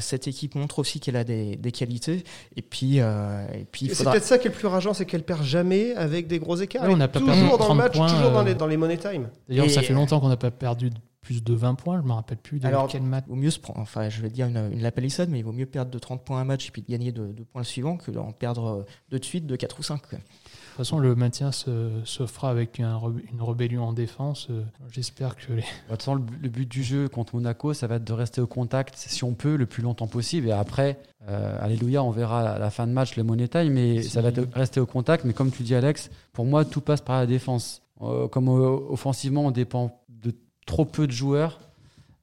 cette 0.00 0.28
équipe 0.28 0.54
montre 0.54 0.78
aussi 0.78 1.00
qu'elle 1.00 1.16
a 1.16 1.24
des, 1.24 1.72
qualités. 1.72 2.24
Et 2.56 2.62
puis, 2.62 2.98
et 2.98 3.66
puis 3.72 3.88
c'est 3.94 4.04
peut-être 4.04 4.24
ça 4.24 4.36
qui 4.36 4.48
est 4.48 4.50
le 4.50 4.56
plus 4.56 4.68
rageant, 4.68 4.92
c'est 4.92 5.06
qu'elle 5.06 5.22
perd 5.22 5.44
jamais 5.44 5.94
avec 5.94 6.26
des 6.26 6.38
gros 6.38 6.56
écarts. 6.56 6.84
on 6.86 6.96
n'a 6.98 7.08
pas 7.08 7.20
toujours 7.20 7.56
dans 7.56 7.68
le 7.70 7.74
match, 7.74 7.94
toujours 7.94 8.32
dans 8.32 8.42
les, 8.42 8.54
dans 8.54 8.66
les 8.66 8.76
money 8.76 8.98
time. 8.98 9.28
D'ailleurs, 9.48 9.70
ça 9.70 9.80
fait 9.80 9.94
longtemps 9.94 10.20
qu'on 10.20 10.28
n'a 10.28 10.36
pas 10.36 10.50
perdu 10.50 10.90
plus 11.20 11.42
de 11.42 11.54
20 11.54 11.74
points, 11.74 12.00
je 12.00 12.06
me 12.06 12.12
rappelle 12.12 12.38
plus 12.38 12.60
de 12.60 12.66
Alors, 12.66 12.88
quel 12.88 13.02
match. 13.02 13.24
Il 13.26 13.30
vaut 13.30 13.36
mieux 13.36 13.50
se 13.50 13.58
prendre, 13.58 13.80
enfin, 13.80 14.08
je 14.08 14.22
vais 14.22 14.30
dire 14.30 14.46
une, 14.46 14.70
une 14.72 14.82
lapalissade, 14.82 15.28
mais 15.28 15.40
il 15.40 15.44
vaut 15.44 15.52
mieux 15.52 15.66
perdre 15.66 15.90
de 15.90 15.98
30 15.98 16.24
points 16.24 16.40
un 16.40 16.44
match 16.44 16.68
et 16.68 16.70
puis 16.70 16.82
de 16.82 16.90
gagner 16.90 17.12
de, 17.12 17.32
de 17.32 17.42
points 17.42 17.60
le 17.62 17.66
suivant 17.66 17.96
que 17.96 18.10
d'en 18.10 18.32
perdre 18.32 18.86
deux 19.10 19.18
de 19.18 19.24
suite 19.24 19.46
de 19.46 19.56
4 19.56 19.78
ou 19.78 19.82
5. 19.82 20.00
De 20.78 20.84
toute 20.84 20.86
façon, 20.86 21.00
le 21.00 21.16
maintien 21.16 21.50
se, 21.50 21.90
se 22.04 22.24
fera 22.26 22.50
avec 22.50 22.78
un, 22.78 23.00
une 23.32 23.42
rébellion 23.42 23.82
en 23.82 23.92
défense. 23.92 24.46
Euh, 24.48 24.62
j'espère 24.92 25.34
que 25.34 25.52
les. 25.52 25.62
De 25.62 25.66
toute 25.88 25.98
façon, 25.98 26.14
le, 26.14 26.48
but 26.48 26.70
du 26.70 26.84
jeu 26.84 27.08
contre 27.08 27.34
Monaco, 27.34 27.74
ça 27.74 27.88
va 27.88 27.96
être 27.96 28.04
de 28.04 28.12
rester 28.12 28.40
au 28.40 28.46
contact, 28.46 28.94
si 28.96 29.24
on 29.24 29.34
peut, 29.34 29.56
le 29.56 29.66
plus 29.66 29.82
longtemps 29.82 30.06
possible. 30.06 30.46
Et 30.46 30.52
après, 30.52 31.00
euh, 31.28 31.58
alléluia, 31.60 32.04
on 32.04 32.12
verra 32.12 32.48
à 32.50 32.58
la 32.60 32.70
fin 32.70 32.86
de 32.86 32.92
match 32.92 33.16
le 33.16 33.24
money 33.24 33.48
time, 33.48 33.72
mais 33.72 34.02
ça 34.02 34.22
va 34.22 34.28
être 34.28 34.46
rester 34.54 34.78
au 34.78 34.86
contact. 34.86 35.24
Mais 35.24 35.32
comme 35.32 35.50
tu 35.50 35.64
dis, 35.64 35.74
Alex, 35.74 36.10
pour 36.32 36.44
moi, 36.44 36.64
tout 36.64 36.80
passe 36.80 37.00
par 37.00 37.16
la 37.18 37.26
défense. 37.26 37.82
Euh, 38.00 38.28
comme 38.28 38.48
offensivement, 38.48 39.46
on 39.46 39.50
dépend 39.50 40.00
trop 40.68 40.84
peu 40.84 41.08
de 41.08 41.12
joueurs. 41.12 41.58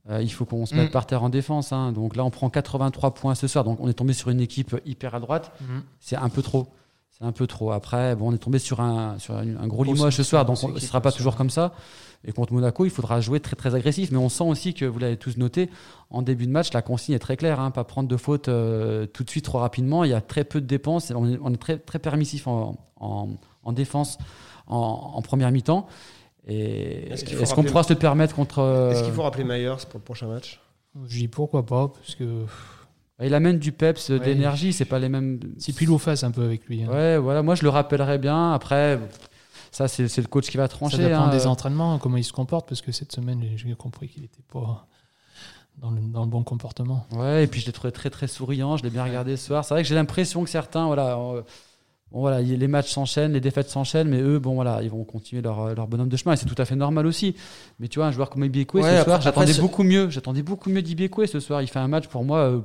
Euh, 0.10 0.22
il 0.22 0.32
faut 0.32 0.46
qu'on 0.46 0.66
se 0.66 0.76
mette 0.76 0.90
mm. 0.90 0.92
par 0.92 1.08
terre 1.08 1.24
en 1.24 1.30
défense. 1.30 1.74
Hein. 1.74 1.92
Donc 1.92 2.16
là, 2.16 2.24
on 2.24 2.30
prend 2.30 2.50
83 2.50 3.14
points 3.16 3.36
ce 3.36 3.48
soir. 3.48 3.64
Donc 3.64 3.80
on 3.82 3.90
est 3.90 3.94
tombé 3.94 4.14
sur 4.14 4.30
une 4.30 4.40
équipe 4.40 4.80
hyper 4.86 5.16
à 5.16 5.20
droite. 5.20 5.52
Mm. 5.62 5.80
C'est 6.00 6.16
un 6.16 6.30
peu 6.30 6.42
trop. 6.42 6.68
C'est 7.10 7.26
un 7.26 7.32
peu 7.32 7.48
trop. 7.48 7.72
Après, 7.72 8.16
bon, 8.16 8.30
on 8.30 8.34
est 8.34 8.38
tombé 8.38 8.60
sur 8.60 8.82
un, 8.82 9.18
sur 9.20 9.36
un, 9.36 9.68
gros 9.68 9.84
Limoges 9.84 10.16
ce 10.16 10.24
soir. 10.24 10.46
Donc 10.46 10.58
ce 10.58 10.68
ne 10.68 10.80
sera 10.80 11.02
pas 11.02 11.12
toujours 11.12 11.36
comme 11.36 11.50
ça. 11.50 11.74
Et 12.28 12.32
contre 12.32 12.54
Monaco, 12.54 12.86
il 12.86 12.92
faudra 12.92 13.22
jouer 13.22 13.40
très 13.40 13.56
très 13.56 13.74
agressif. 13.74 14.12
Mais 14.12 14.18
on 14.18 14.30
sent 14.30 14.44
aussi 14.44 14.74
que, 14.74 14.86
vous 14.86 15.00
l'avez 15.00 15.18
tous 15.18 15.38
noté, 15.38 15.70
en 16.10 16.22
début 16.22 16.46
de 16.46 16.52
match, 16.52 16.74
la 16.74 16.82
consigne 16.82 17.16
est 17.16 17.20
très 17.20 17.38
claire. 17.38 17.60
Hein. 17.60 17.72
Pas 17.72 17.84
prendre 17.84 18.10
de 18.10 18.18
faute 18.18 18.48
euh, 18.48 19.08
tout 19.08 19.24
de 19.24 19.30
suite 19.30 19.46
trop 19.46 19.60
rapidement. 19.60 20.04
Il 20.04 20.12
y 20.12 20.14
a 20.14 20.22
très 20.22 20.44
peu 20.44 20.62
de 20.62 20.68
dépenses. 20.68 21.12
On 21.16 21.32
est, 21.32 21.40
on 21.42 21.52
est 21.54 21.58
très, 21.58 21.78
très 21.78 22.00
permissif 22.00 22.48
en, 22.48 22.78
en, 23.00 23.30
en 23.64 23.72
défense 23.72 24.18
en, 24.68 25.14
en 25.16 25.22
première 25.22 25.52
mi-temps. 25.52 25.88
Est-ce 26.48 27.54
qu'on 27.54 27.64
pourra 27.64 27.84
se 27.84 27.94
le 27.94 28.00
permettre 28.00 28.36
contre. 28.36 28.92
Est-ce 28.92 29.04
qu'il 29.04 29.14
faut 29.14 29.24
rappeler 29.24 29.44
Myers 29.44 29.86
pour 29.90 30.00
le 30.00 30.04
prochain 30.04 30.28
match? 30.28 30.62
Je 31.08 31.18
dis 31.18 31.28
pourquoi 31.28 31.66
pas, 31.66 31.88
parce 31.90 32.16
que. 32.16 32.46
Il 33.24 33.34
amène 33.34 33.60
du 33.60 33.72
peps, 33.72 34.12
d'énergie, 34.12 34.74
c'est 34.74 34.86
pas 34.86 35.00
les 35.00 35.08
mêmes. 35.08 35.40
C'est 35.58 35.74
pile 35.74 35.90
ou 35.90 35.98
face 35.98 36.24
un 36.24 36.32
peu 36.32 36.44
avec 36.44 36.66
lui. 36.66 36.84
Hein. 36.84 36.90
Ouais, 36.90 37.18
voilà, 37.18 37.44
moi 37.44 37.56
je 37.56 37.64
le 37.64 37.70
rappellerai 37.70 38.18
bien. 38.18 38.52
Après, 38.52 39.00
ça 39.72 39.88
c'est 39.88 40.18
le 40.18 40.28
coach 40.28 40.50
qui 40.50 40.58
va 40.58 40.68
trancher. 40.68 40.98
Ça 40.98 41.04
dépend 41.04 41.24
hein. 41.24 41.30
des 41.30 41.48
entraînements, 41.48 41.98
comment 41.98 42.18
il 42.18 42.26
se 42.26 42.34
comporte, 42.34 42.68
parce 42.68 42.82
que 42.82 42.92
cette 42.92 43.14
semaine 43.14 43.42
j'ai 43.56 43.74
compris 43.76 44.10
qu'il 44.10 44.24
n'était 44.24 44.44
pas 44.52 44.86
dans 45.78 45.92
le, 45.92 46.02
dans 46.02 46.24
le, 46.24 46.30
bon 46.30 46.44
comportement. 46.44 47.06
Ouais, 47.12 47.46
et 47.46 47.48
puis 47.48 47.62
je 47.62 47.68
l'ai 47.68 47.72
trouvé 47.72 47.94
très 47.94 48.10
très 48.10 48.28
souriant, 48.28 48.76
je 48.76 48.84
l'ai 48.84 48.90
bien 48.90 49.04
regardé 49.04 49.38
ce 49.38 49.48
soir. 49.48 49.64
C'est 49.64 49.74
vrai 49.74 49.84
que 49.84 49.88
j'ai 49.88 49.96
l'impression 49.96 50.44
que 50.44 50.50
certains, 50.50 50.86
voilà. 50.86 51.18
Bon, 52.12 52.20
voilà, 52.20 52.42
les 52.42 52.68
matchs 52.68 52.92
s'enchaînent, 52.92 53.34
les 53.34 53.42
défaites 53.42 53.70
s'enchaînent, 53.70 54.08
mais 54.08 54.22
eux, 54.22 54.40
bon 54.40 54.54
voilà, 54.56 54.82
ils 54.84 54.90
vont 54.90 55.04
continuer 55.04 55.42
leur, 55.42 55.74
leur 55.74 55.88
bonhomme 55.88 56.10
de 56.10 56.18
chemin 56.18 56.34
et 56.34 56.38
c'est 56.38 56.46
tout 56.46 56.60
à 56.62 56.66
fait 56.66 56.76
normal 56.76 57.06
aussi. 57.08 57.36
Mais 57.80 57.88
tu 57.88 58.00
vois, 58.00 58.08
un 58.08 58.12
joueur 58.12 58.30
comme 58.30 58.44
Ibiekwe 58.44 58.82
ce 58.82 59.04
soir, 59.04 59.22
j'attendais 59.22 59.54
beaucoup 59.56 59.84
mieux. 59.84 60.10
J'attendais 60.10 60.44
beaucoup 60.44 60.70
mieux 60.70 60.82
d'Ibiekwe 60.82 61.26
ce 61.26 61.40
soir. 61.40 61.62
Il 61.62 61.68
fait 61.68 61.80
un 61.80 61.88
match 61.88 62.08
pour 62.08 62.24
moi 62.24 62.40
euh, 62.40 62.62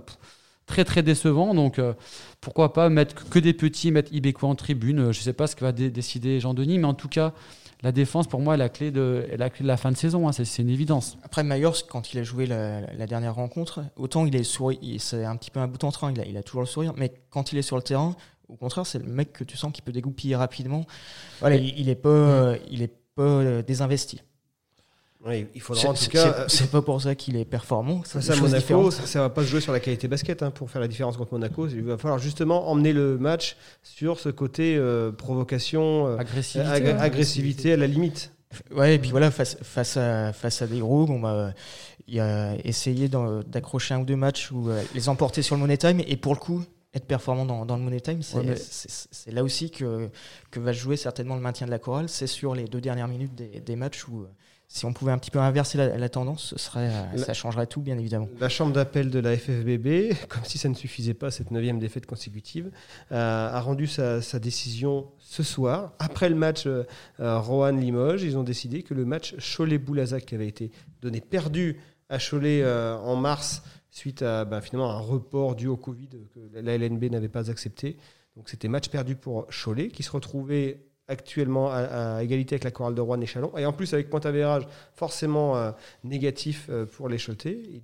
très 0.66 0.84
très 0.84 1.02
décevant. 1.02 1.54
Donc 1.54 1.78
euh, 1.78 1.94
pourquoi 2.40 2.72
pas 2.72 2.88
mettre 2.88 3.28
que 3.28 3.38
des 3.38 3.52
petits, 3.52 3.90
mettre 3.90 4.12
Ibiekwe 4.12 4.44
en 4.44 4.54
tribune. 4.54 5.12
Je 5.12 5.20
sais 5.20 5.32
pas 5.32 5.46
ce 5.46 5.56
que 5.56 5.64
va 5.64 5.72
décider 5.72 6.38
Jean-Denis, 6.40 6.78
mais 6.78 6.86
en 6.86 6.94
tout 6.94 7.08
cas, 7.08 7.32
la 7.82 7.92
défense 7.92 8.26
pour 8.26 8.40
moi 8.40 8.54
est 8.54 8.58
la 8.58 8.68
clé 8.68 8.90
de, 8.90 9.26
la, 9.36 9.48
clé 9.50 9.62
de 9.62 9.68
la 9.68 9.76
fin 9.76 9.90
de 9.90 9.96
saison. 9.96 10.28
Hein. 10.28 10.32
c'est 10.32 10.62
une 10.62 10.68
évidence. 10.68 11.16
Après 11.22 11.42
Myers, 11.42 11.82
quand 11.88 12.12
il 12.12 12.20
a 12.20 12.22
joué 12.22 12.46
la, 12.46 13.06
dernière 13.06 13.34
rencontre, 13.34 13.80
autant 13.96 14.26
il 14.26 14.36
est 14.36 14.44
souri, 14.44 14.98
c'est 14.98 15.24
un 15.24 15.36
petit 15.36 15.50
peu 15.50 15.60
un 15.60 15.66
bout 15.66 15.82
en 15.84 15.90
train. 15.90 16.12
Il 16.12 16.20
a, 16.20 16.26
il 16.26 16.36
a 16.36 16.42
toujours 16.42 16.60
le 16.60 16.66
sourire, 16.66 16.92
mais 16.96 17.12
quand 17.30 17.52
il 17.52 17.58
est 17.58 17.62
sur 17.62 17.76
le 17.76 17.82
terrain 17.82 18.14
au 18.50 18.56
contraire, 18.56 18.86
c'est 18.86 18.98
le 18.98 19.10
mec 19.10 19.32
que 19.32 19.44
tu 19.44 19.56
sens 19.56 19.72
qui 19.72 19.82
peut 19.82 19.92
dégoupiller 19.92 20.36
rapidement. 20.36 20.84
Voilà, 21.40 21.56
il, 21.56 21.88
est 21.88 21.94
pas, 21.94 22.54
il 22.70 22.82
est 22.82 22.92
pas 23.14 23.22
euh, 23.22 23.62
désinvesti. 23.62 24.22
il 25.26 25.60
faudra 25.60 25.90
en 25.90 25.94
tout 25.94 26.08
cas. 26.08 26.46
C'est 26.48 26.70
pas 26.70 26.82
pour 26.82 27.00
ça 27.00 27.14
qu'il 27.14 27.36
est 27.36 27.44
performant. 27.44 28.02
Ça, 28.04 28.20
ça 28.20 28.36
Monaco, 28.36 28.90
ça, 28.90 29.20
va 29.20 29.30
pas 29.30 29.42
se 29.42 29.48
jouer 29.48 29.60
sur 29.60 29.72
la 29.72 29.80
qualité 29.80 30.08
basket 30.08 30.42
hein, 30.42 30.50
pour 30.50 30.70
faire 30.70 30.80
la 30.80 30.88
différence 30.88 31.16
contre 31.16 31.32
Monaco. 31.32 31.68
Il 31.68 31.82
va 31.82 31.96
falloir 31.96 32.18
justement 32.18 32.68
emmener 32.70 32.92
le 32.92 33.18
match 33.18 33.56
sur 33.82 34.18
ce 34.18 34.28
côté 34.28 34.76
euh, 34.76 35.12
provocation, 35.12 36.08
euh, 36.08 36.16
agressivité, 36.18 36.90
agressivité, 36.90 37.72
à 37.72 37.76
la 37.76 37.86
limite. 37.86 38.32
Ouais, 38.72 38.96
et 38.96 38.98
puis 38.98 39.12
voilà, 39.12 39.30
face, 39.30 39.56
face, 39.62 39.96
à, 39.96 40.32
face 40.32 40.60
à 40.60 40.66
des 40.66 40.80
gros, 40.80 41.06
on 41.08 41.20
va 41.20 41.52
il 42.08 42.18
a 42.18 42.56
essayé 42.64 43.08
d'accrocher 43.08 43.94
un 43.94 44.00
ou 44.00 44.04
deux 44.04 44.16
matchs 44.16 44.50
ou 44.50 44.68
les 44.96 45.08
emporter 45.08 45.42
sur 45.42 45.54
le 45.54 45.60
money 45.60 45.76
time. 45.76 46.02
Et 46.08 46.16
pour 46.16 46.34
le 46.34 46.40
coup, 46.40 46.64
être 46.94 47.06
performant 47.06 47.44
dans, 47.44 47.64
dans 47.64 47.76
le 47.76 47.82
Money 47.82 48.00
Time, 48.00 48.20
c'est 48.22 49.30
là 49.32 49.44
aussi 49.44 49.70
que, 49.70 50.08
que 50.50 50.58
va 50.58 50.72
jouer 50.72 50.96
certainement 50.96 51.36
le 51.36 51.40
maintien 51.40 51.66
de 51.66 51.70
la 51.70 51.78
chorale. 51.78 52.08
C'est 52.08 52.26
sur 52.26 52.54
les 52.54 52.64
deux 52.64 52.80
dernières 52.80 53.08
minutes 53.08 53.34
des, 53.34 53.60
des 53.60 53.76
matchs 53.76 54.08
où, 54.08 54.22
euh, 54.22 54.28
si 54.66 54.84
on 54.86 54.92
pouvait 54.92 55.12
un 55.12 55.18
petit 55.18 55.30
peu 55.30 55.38
inverser 55.38 55.78
la, 55.78 56.08
tendance, 56.08 56.46
ce 56.46 56.58
serait, 56.58 56.90
euh, 56.90 57.16
ça 57.18 57.32
changerait 57.32 57.68
tout, 57.68 57.80
bien 57.80 57.96
évidemment. 57.96 58.28
La 58.40 58.48
chambre 58.48 58.72
d'appel 58.72 59.10
de 59.10 59.20
la 59.20 59.36
FFBB, 59.36 60.14
comme 60.28 60.44
si 60.44 60.58
ça 60.58 60.68
ne 60.68 60.74
suffisait 60.74 61.14
pas, 61.14 61.30
cette 61.30 61.52
neuvième 61.52 61.78
défaite 61.78 62.06
consécutive, 62.06 62.72
euh, 63.12 63.50
a 63.52 63.60
rendu 63.60 63.86
sa, 63.86 64.20
sa, 64.20 64.40
décision 64.40 65.06
ce 65.18 65.44
soir. 65.44 65.92
Après 66.00 66.28
le 66.28 66.36
match 66.36 66.66
Rohan-Limoges, 67.18 68.22
ils 68.22 68.36
ont 68.36 68.42
décidé 68.42 68.82
que 68.82 68.94
le 68.94 69.04
match 69.04 69.36
Cholet-Boulazac, 69.38 70.26
qui 70.26 70.34
avait 70.34 70.48
été 70.48 70.72
donné 71.02 71.20
perdu 71.20 71.80
à 72.08 72.18
Cholet 72.18 72.64
en 72.64 73.14
mars, 73.14 73.62
suite 74.00 74.22
à 74.22 74.44
bah, 74.46 74.60
finalement 74.60 74.90
un 74.90 74.98
report 74.98 75.54
dû 75.54 75.68
au 75.68 75.76
Covid 75.76 76.08
que 76.34 76.40
la 76.58 76.76
LNB 76.76 77.04
n'avait 77.04 77.28
pas 77.28 77.50
accepté. 77.50 77.98
Donc 78.36 78.48
c'était 78.48 78.68
match 78.68 78.88
perdu 78.88 79.14
pour 79.14 79.46
Cholet, 79.48 79.88
qui 79.88 80.02
se 80.02 80.10
retrouvait 80.10 80.86
actuellement 81.06 81.70
à, 81.70 82.22
égalité 82.22 82.54
avec 82.54 82.64
la 82.64 82.70
chorale 82.70 82.94
de 82.94 83.00
Rouen 83.00 83.20
et 83.20 83.26
Chalon, 83.26 83.56
et 83.58 83.66
en 83.66 83.72
plus 83.72 83.92
avec 83.92 84.08
point 84.08 84.20
avérage 84.20 84.66
forcément 84.94 85.56
euh, 85.56 85.72
négatif 86.04 86.68
euh, 86.70 86.86
pour 86.86 87.08
les 87.08 87.18
Choletais. 87.18 87.82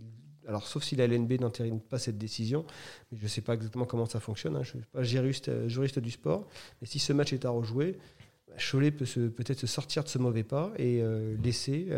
Alors, 0.48 0.66
sauf 0.66 0.84
si 0.84 0.94
la 0.94 1.08
LNB 1.08 1.40
n'entérine 1.40 1.80
pas 1.80 1.98
cette 1.98 2.18
décision, 2.18 2.64
mais 3.10 3.18
je 3.18 3.24
ne 3.24 3.28
sais 3.28 3.40
pas 3.40 3.54
exactement 3.54 3.84
comment 3.84 4.06
ça 4.06 4.20
fonctionne. 4.20 4.54
Hein. 4.54 4.62
Je 4.62 4.76
ne 4.76 4.82
suis 4.82 4.90
pas 4.92 5.02
juriste, 5.02 5.48
euh, 5.48 5.68
juriste, 5.68 5.98
du 5.98 6.12
sport. 6.12 6.46
Mais 6.80 6.86
si 6.86 7.00
ce 7.00 7.12
match 7.12 7.32
est 7.32 7.44
à 7.44 7.50
rejouer, 7.50 7.98
bah, 8.46 8.54
Cholet 8.70 8.92
peut 8.92 9.04
peut-être 9.04 9.58
se 9.58 9.66
sortir 9.66 10.04
de 10.04 10.08
ce 10.08 10.18
mauvais 10.18 10.44
pas 10.44 10.72
et 10.78 11.02
laisser 11.42 11.88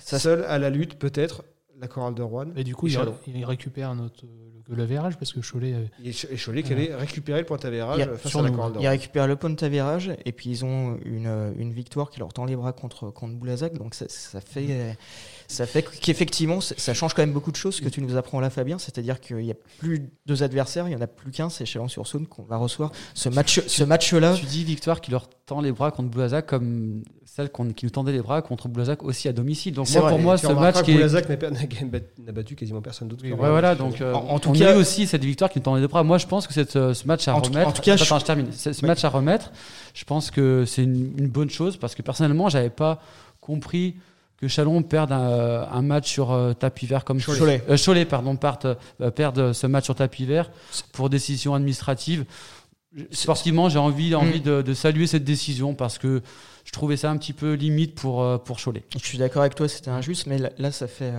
seul 0.00 0.42
à 0.42 0.58
la 0.58 0.70
lutte, 0.70 0.98
peut-être, 0.98 1.44
la 1.80 1.88
chorale 1.88 2.14
de 2.14 2.22
Rouen. 2.22 2.46
Et 2.56 2.64
du 2.64 2.74
coup, 2.74 2.86
il, 2.86 2.98
il, 3.26 3.44
récupère 3.44 3.94
notre, 3.94 4.24
le, 4.68 4.74
le 4.74 4.84
verrage 4.84 5.16
parce 5.16 5.32
que 5.32 5.40
Cholet. 5.40 5.74
Euh, 5.74 5.86
et, 6.04 6.36
Cholet 6.36 6.62
qui 6.62 6.72
avait 6.72 6.94
récupéré 6.94 7.40
le 7.40 7.46
point 7.46 7.56
d'avérage 7.56 8.08
face 8.16 8.34
à 8.36 8.42
la 8.42 8.50
chorale 8.50 8.72
de 8.72 8.78
Rouen. 8.78 8.84
Il 8.84 8.88
récupère 8.88 9.26
le 9.26 9.36
point 9.36 9.50
d'avérage 9.50 10.12
et 10.24 10.32
puis 10.32 10.50
ils 10.50 10.64
ont 10.64 10.98
une, 11.04 11.54
une, 11.58 11.72
victoire 11.72 12.10
qui 12.10 12.20
leur 12.20 12.32
tend 12.32 12.44
les 12.44 12.56
bras 12.56 12.72
contre, 12.72 13.10
contre 13.10 13.34
Boulazac. 13.34 13.74
Donc 13.74 13.94
ça, 13.94 14.06
ça 14.08 14.40
fait 14.40 14.96
ça 15.48 15.66
fait 15.66 15.82
qu'effectivement, 15.82 16.60
ça 16.60 16.94
change 16.94 17.14
quand 17.14 17.22
même 17.22 17.32
beaucoup 17.32 17.50
de 17.50 17.56
choses 17.56 17.80
que 17.80 17.88
tu 17.88 18.00
nous 18.00 18.16
apprends 18.16 18.40
là, 18.40 18.50
Fabien. 18.50 18.78
C'est-à-dire 18.78 19.20
qu'il 19.20 19.38
n'y 19.38 19.50
a 19.50 19.56
plus 19.78 20.10
deux 20.26 20.42
adversaires, 20.42 20.86
il 20.86 20.90
n'y 20.90 20.96
en 20.96 21.00
a 21.00 21.06
plus 21.06 21.30
qu'un, 21.30 21.50
c'est 21.50 21.66
Chalon-sur-Saône 21.66 22.26
qu'on 22.26 22.42
va 22.42 22.56
recevoir. 22.56 22.92
Ce 23.14 23.28
match, 23.28 23.60
ce 23.66 23.84
match-là. 23.84 24.34
Tu 24.34 24.46
dis 24.46 24.64
victoire 24.64 25.00
qui 25.00 25.10
leur 25.10 25.28
tend 25.46 25.60
les 25.60 25.72
bras 25.72 25.90
contre 25.90 26.10
Boulazac 26.10 26.46
comme 26.46 27.02
celle 27.34 27.50
qui 27.50 27.84
nous 27.84 27.90
tendait 27.90 28.12
les 28.12 28.22
bras 28.22 28.42
contre 28.42 28.68
Boulazac 28.68 29.02
aussi 29.02 29.26
à 29.26 29.32
domicile. 29.32 29.74
Donc 29.74 29.90
moi, 29.90 30.08
pour 30.08 30.18
moi, 30.20 30.38
ce 30.38 30.46
match 30.46 30.82
qui 30.82 30.92
Boulazac 30.92 31.28
n'a 31.28 31.36
battu 32.32 32.54
quasiment 32.54 32.80
personne 32.80 33.08
d'autre. 33.08 33.24
ouais, 33.24 33.34
voilà, 33.34 33.74
donc 33.74 34.00
euh, 34.00 34.12
en, 34.14 34.38
tout 34.38 34.52
cas, 34.52 34.76
aussi 34.76 35.08
cette 35.08 35.24
victoire 35.24 35.50
qui 35.50 35.58
nous 35.58 35.64
tendait 35.64 35.80
les 35.80 35.88
bras. 35.88 36.04
Moi, 36.04 36.18
je 36.18 36.28
pense 36.28 36.46
que 36.46 36.52
cette, 36.52 36.76
euh, 36.76 36.94
ce 36.94 37.08
match 37.08 37.26
à 37.26 37.32
remettre. 37.32 37.68
en 37.68 37.72
tout 37.72 37.82
cas, 37.82 37.96
je... 37.96 38.24
termine. 38.24 38.52
Ce, 38.52 38.86
match 38.86 39.04
à 39.04 39.08
remettre, 39.08 39.50
je 39.94 40.04
pense 40.04 40.30
que 40.30 40.64
c'est 40.64 40.84
une, 40.84 41.12
une 41.18 41.26
bonne 41.26 41.50
chose 41.50 41.76
parce 41.76 41.96
que 41.96 42.02
personnellement, 42.02 42.48
j'avais 42.48 42.70
pas 42.70 43.00
compris 43.40 43.96
que 44.40 44.48
Chalon 44.48 44.82
perde 44.82 45.12
un, 45.12 45.82
match 45.82 46.10
sur 46.10 46.32
euh, 46.32 46.52
tapis 46.52 46.86
vert 46.86 47.04
comme 47.04 47.20
Cholet. 47.20 47.62
Euh, 47.68 47.76
Cholet, 47.82 48.04
pardon, 48.04 48.38
euh, 48.64 49.10
perdre 49.10 49.52
ce 49.52 49.66
match 49.66 49.84
sur 49.84 49.94
tapis 49.94 50.26
vert 50.26 50.50
pour 50.92 51.08
décision 51.08 51.54
administrative. 51.54 52.24
Sportivement, 53.10 53.68
j'ai 53.68 53.78
envie, 53.78 54.14
envie 54.14 54.40
mm. 54.40 54.62
de, 54.62 54.74
saluer 54.74 55.06
cette 55.06 55.24
décision 55.24 55.74
parce 55.74 55.98
que 55.98 56.22
je 56.64 56.72
trouvais 56.72 56.96
ça 56.96 57.10
un 57.10 57.16
petit 57.16 57.32
peu 57.32 57.54
limite 57.54 57.94
pour, 57.94 58.42
pour 58.44 58.58
Cholet. 58.62 58.84
Je 58.94 59.04
suis 59.04 59.18
d'accord 59.18 59.42
avec 59.42 59.54
toi, 59.54 59.68
c'était 59.68 59.90
injuste, 59.90 60.26
mais 60.26 60.38
là, 60.58 60.70
ça 60.70 60.86
fait 60.86 61.12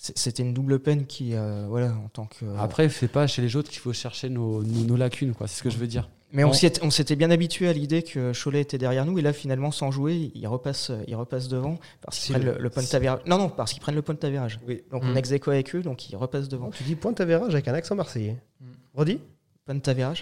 c'était 0.00 0.42
une 0.42 0.54
double 0.54 0.78
peine 0.78 1.06
qui, 1.06 1.34
euh, 1.34 1.66
voilà, 1.68 1.88
en 1.88 2.08
tant 2.08 2.24
que. 2.24 2.46
Après, 2.58 2.88
c'est 2.88 3.08
pas 3.08 3.26
chez 3.26 3.42
les 3.42 3.54
autres 3.56 3.70
qu'il 3.70 3.80
faut 3.80 3.92
chercher 3.92 4.30
nos, 4.30 4.62
nos, 4.62 4.96
lacunes, 4.96 5.34
quoi. 5.34 5.46
C'est 5.46 5.58
ce 5.58 5.62
que 5.62 5.70
je 5.70 5.76
veux 5.76 5.86
dire. 5.86 6.08
Mais 6.32 6.44
on, 6.44 6.52
on 6.82 6.90
s'était 6.90 7.16
bien 7.16 7.30
habitué 7.30 7.68
à 7.68 7.72
l'idée 7.72 8.02
que 8.02 8.32
Cholet 8.32 8.60
était 8.60 8.78
derrière 8.78 9.04
nous, 9.04 9.18
et 9.18 9.22
là, 9.22 9.32
finalement, 9.32 9.72
sans 9.72 9.90
jouer, 9.90 10.30
il 10.34 10.46
repasse, 10.46 10.90
il 11.06 11.16
repasse 11.16 11.48
devant 11.48 11.78
parce 12.02 12.18
qu'ils 12.20 12.34
prennent 12.34 12.56
le, 12.56 12.70
point 12.70 12.82
de 12.82 13.28
Non, 13.28 13.36
non, 13.36 13.48
parce 13.48 13.72
qu'ils 13.72 13.82
prennent 13.82 13.96
le 13.96 14.02
point 14.02 14.14
de 14.14 14.20
tavérage. 14.20 14.60
Oui. 14.66 14.82
Donc 14.90 15.02
on 15.02 15.12
mm. 15.12 15.16
ex 15.16 15.32
avec 15.32 15.74
eux, 15.74 15.82
donc 15.82 16.08
ils 16.08 16.16
repassent 16.16 16.48
devant. 16.48 16.70
tu 16.70 16.84
dis 16.84 16.94
point 16.94 17.12
de 17.12 17.22
avec 17.22 17.68
un 17.68 17.74
accent 17.74 17.96
marseillais. 17.96 18.36
Mm. 18.60 18.64
Redis 18.94 19.18
Point 19.66 19.74
de. 19.74 20.14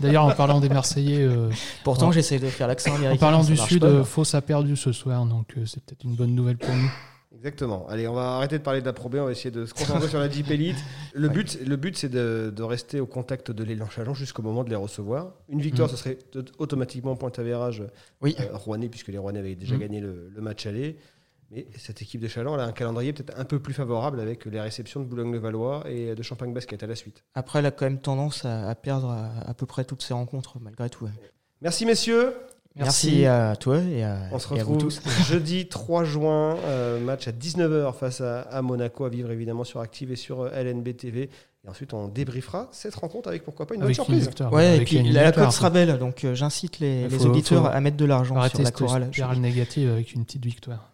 D'ailleurs, 0.00 0.24
en 0.24 0.34
parlant 0.34 0.60
des 0.60 0.68
Marseillais. 0.68 1.22
Euh, 1.22 1.50
Pourtant, 1.82 2.12
j'essaie 2.12 2.38
de 2.38 2.46
faire 2.46 2.68
l'accent 2.68 2.94
américain. 2.94 3.16
En 3.16 3.30
parlant 3.30 3.44
du 3.44 3.56
Sud, 3.56 3.84
euh, 3.84 4.04
Fausse 4.04 4.34
a 4.34 4.42
perdu 4.42 4.76
ce 4.76 4.92
soir, 4.92 5.24
donc 5.26 5.54
euh, 5.56 5.66
c'est 5.66 5.82
peut-être 5.82 6.04
une 6.04 6.14
bonne 6.14 6.34
nouvelle 6.34 6.56
pour 6.58 6.74
nous. 6.74 6.90
Exactement. 7.36 7.86
Allez, 7.88 8.08
on 8.08 8.14
va 8.14 8.36
arrêter 8.36 8.58
de 8.58 8.62
parler 8.62 8.80
de 8.80 8.86
la 8.86 8.94
Pro 8.94 9.10
B, 9.10 9.16
on 9.16 9.26
va 9.26 9.32
essayer 9.32 9.50
de 9.50 9.66
se 9.66 9.74
concentrer 9.74 10.08
sur 10.08 10.18
la 10.18 10.30
Jeep 10.30 10.50
Elite. 10.50 10.82
Le 11.12 11.28
but, 11.28 11.58
le 11.62 11.76
but 11.76 11.94
c'est 11.94 12.08
de, 12.08 12.62
rester 12.62 13.00
au 13.00 13.06
contact 13.06 13.50
de 13.50 13.62
l'élan 13.64 13.86
Chalon 13.90 14.14
jusqu'au 14.14 14.40
moment 14.40 14.64
de 14.64 14.70
les 14.70 14.76
recevoir. 14.76 15.32
Une 15.50 15.60
victoire, 15.60 15.88
mm. 15.88 15.90
ce 15.90 15.96
serait 15.96 16.18
automatiquement 16.58 17.16
point 17.16 17.32
à 17.36 17.42
vérage 17.42 17.82
oui. 18.22 18.34
Rouennais, 18.52 18.88
puisque 18.88 19.08
les 19.08 19.18
Rouennais 19.18 19.40
avaient 19.40 19.56
déjà 19.56 19.74
mm. 19.74 19.78
gagné 19.78 20.00
le, 20.00 20.30
le, 20.34 20.40
match 20.40 20.64
aller. 20.64 20.96
Mais 21.50 21.66
cette 21.76 22.02
équipe 22.02 22.20
de 22.20 22.28
Chaland 22.28 22.54
a 22.54 22.64
un 22.64 22.72
calendrier 22.72 23.12
peut-être 23.12 23.38
un 23.38 23.44
peu 23.44 23.58
plus 23.58 23.74
favorable 23.74 24.20
avec 24.20 24.44
les 24.46 24.60
réceptions 24.60 25.00
de 25.00 25.04
Boulogne-le-Valois 25.04 25.84
et 25.88 26.14
de 26.14 26.22
Champagne 26.22 26.52
Basket 26.52 26.82
à 26.82 26.86
la 26.86 26.94
suite. 26.94 27.24
Après, 27.34 27.58
elle 27.58 27.66
a 27.66 27.70
quand 27.70 27.84
même 27.84 28.00
tendance 28.00 28.44
à, 28.44 28.74
perdre 28.74 29.10
à, 29.10 29.54
peu 29.54 29.66
près 29.66 29.84
toutes 29.84 30.02
ses 30.02 30.14
rencontres, 30.14 30.58
malgré 30.60 30.90
tout. 30.90 31.08
Merci 31.60 31.86
messieurs. 31.86 32.34
Merci. 32.76 33.24
à 33.24 33.54
toi 33.56 33.78
et 33.78 34.02
à, 34.02 34.18
On 34.32 34.38
se 34.38 34.48
retrouve 34.48 34.78
tous. 34.78 35.00
jeudi 35.28 35.68
3 35.68 36.04
juin, 36.04 36.56
euh, 36.64 36.98
match 36.98 37.28
à 37.28 37.32
19h 37.32 37.94
face 37.94 38.20
à, 38.20 38.62
Monaco, 38.62 39.04
à 39.04 39.08
vivre 39.08 39.30
évidemment 39.30 39.64
sur 39.64 39.80
Active 39.80 40.10
et 40.10 40.16
sur 40.16 40.42
euh, 40.42 40.50
LNB 40.50 40.96
TV. 40.96 41.30
Et 41.64 41.68
ensuite, 41.68 41.94
on 41.94 42.08
débriefera 42.08 42.68
cette 42.72 42.94
rencontre 42.96 43.28
avec 43.28 43.44
pourquoi 43.44 43.66
pas 43.66 43.74
une 43.76 43.82
bonne 43.82 43.94
surprise. 43.94 44.28
ouais, 44.50 44.78
et 44.78 44.84
puis 44.84 45.02
la, 45.04 45.30
cote 45.32 45.52
sera 45.52 45.70
belle, 45.70 45.98
donc 45.98 46.24
euh, 46.24 46.34
j'incite 46.34 46.80
les, 46.80 47.06
auditeurs 47.24 47.66
à 47.66 47.80
mettre 47.80 47.96
de 47.96 48.04
l'argent 48.04 48.42
sur 48.48 48.62
la 48.62 48.70
chorale. 48.70 49.10
le 49.16 49.36
négative 49.36 49.90
avec 49.90 50.12
une 50.12 50.24
petite 50.24 50.44
victoire. 50.44 50.93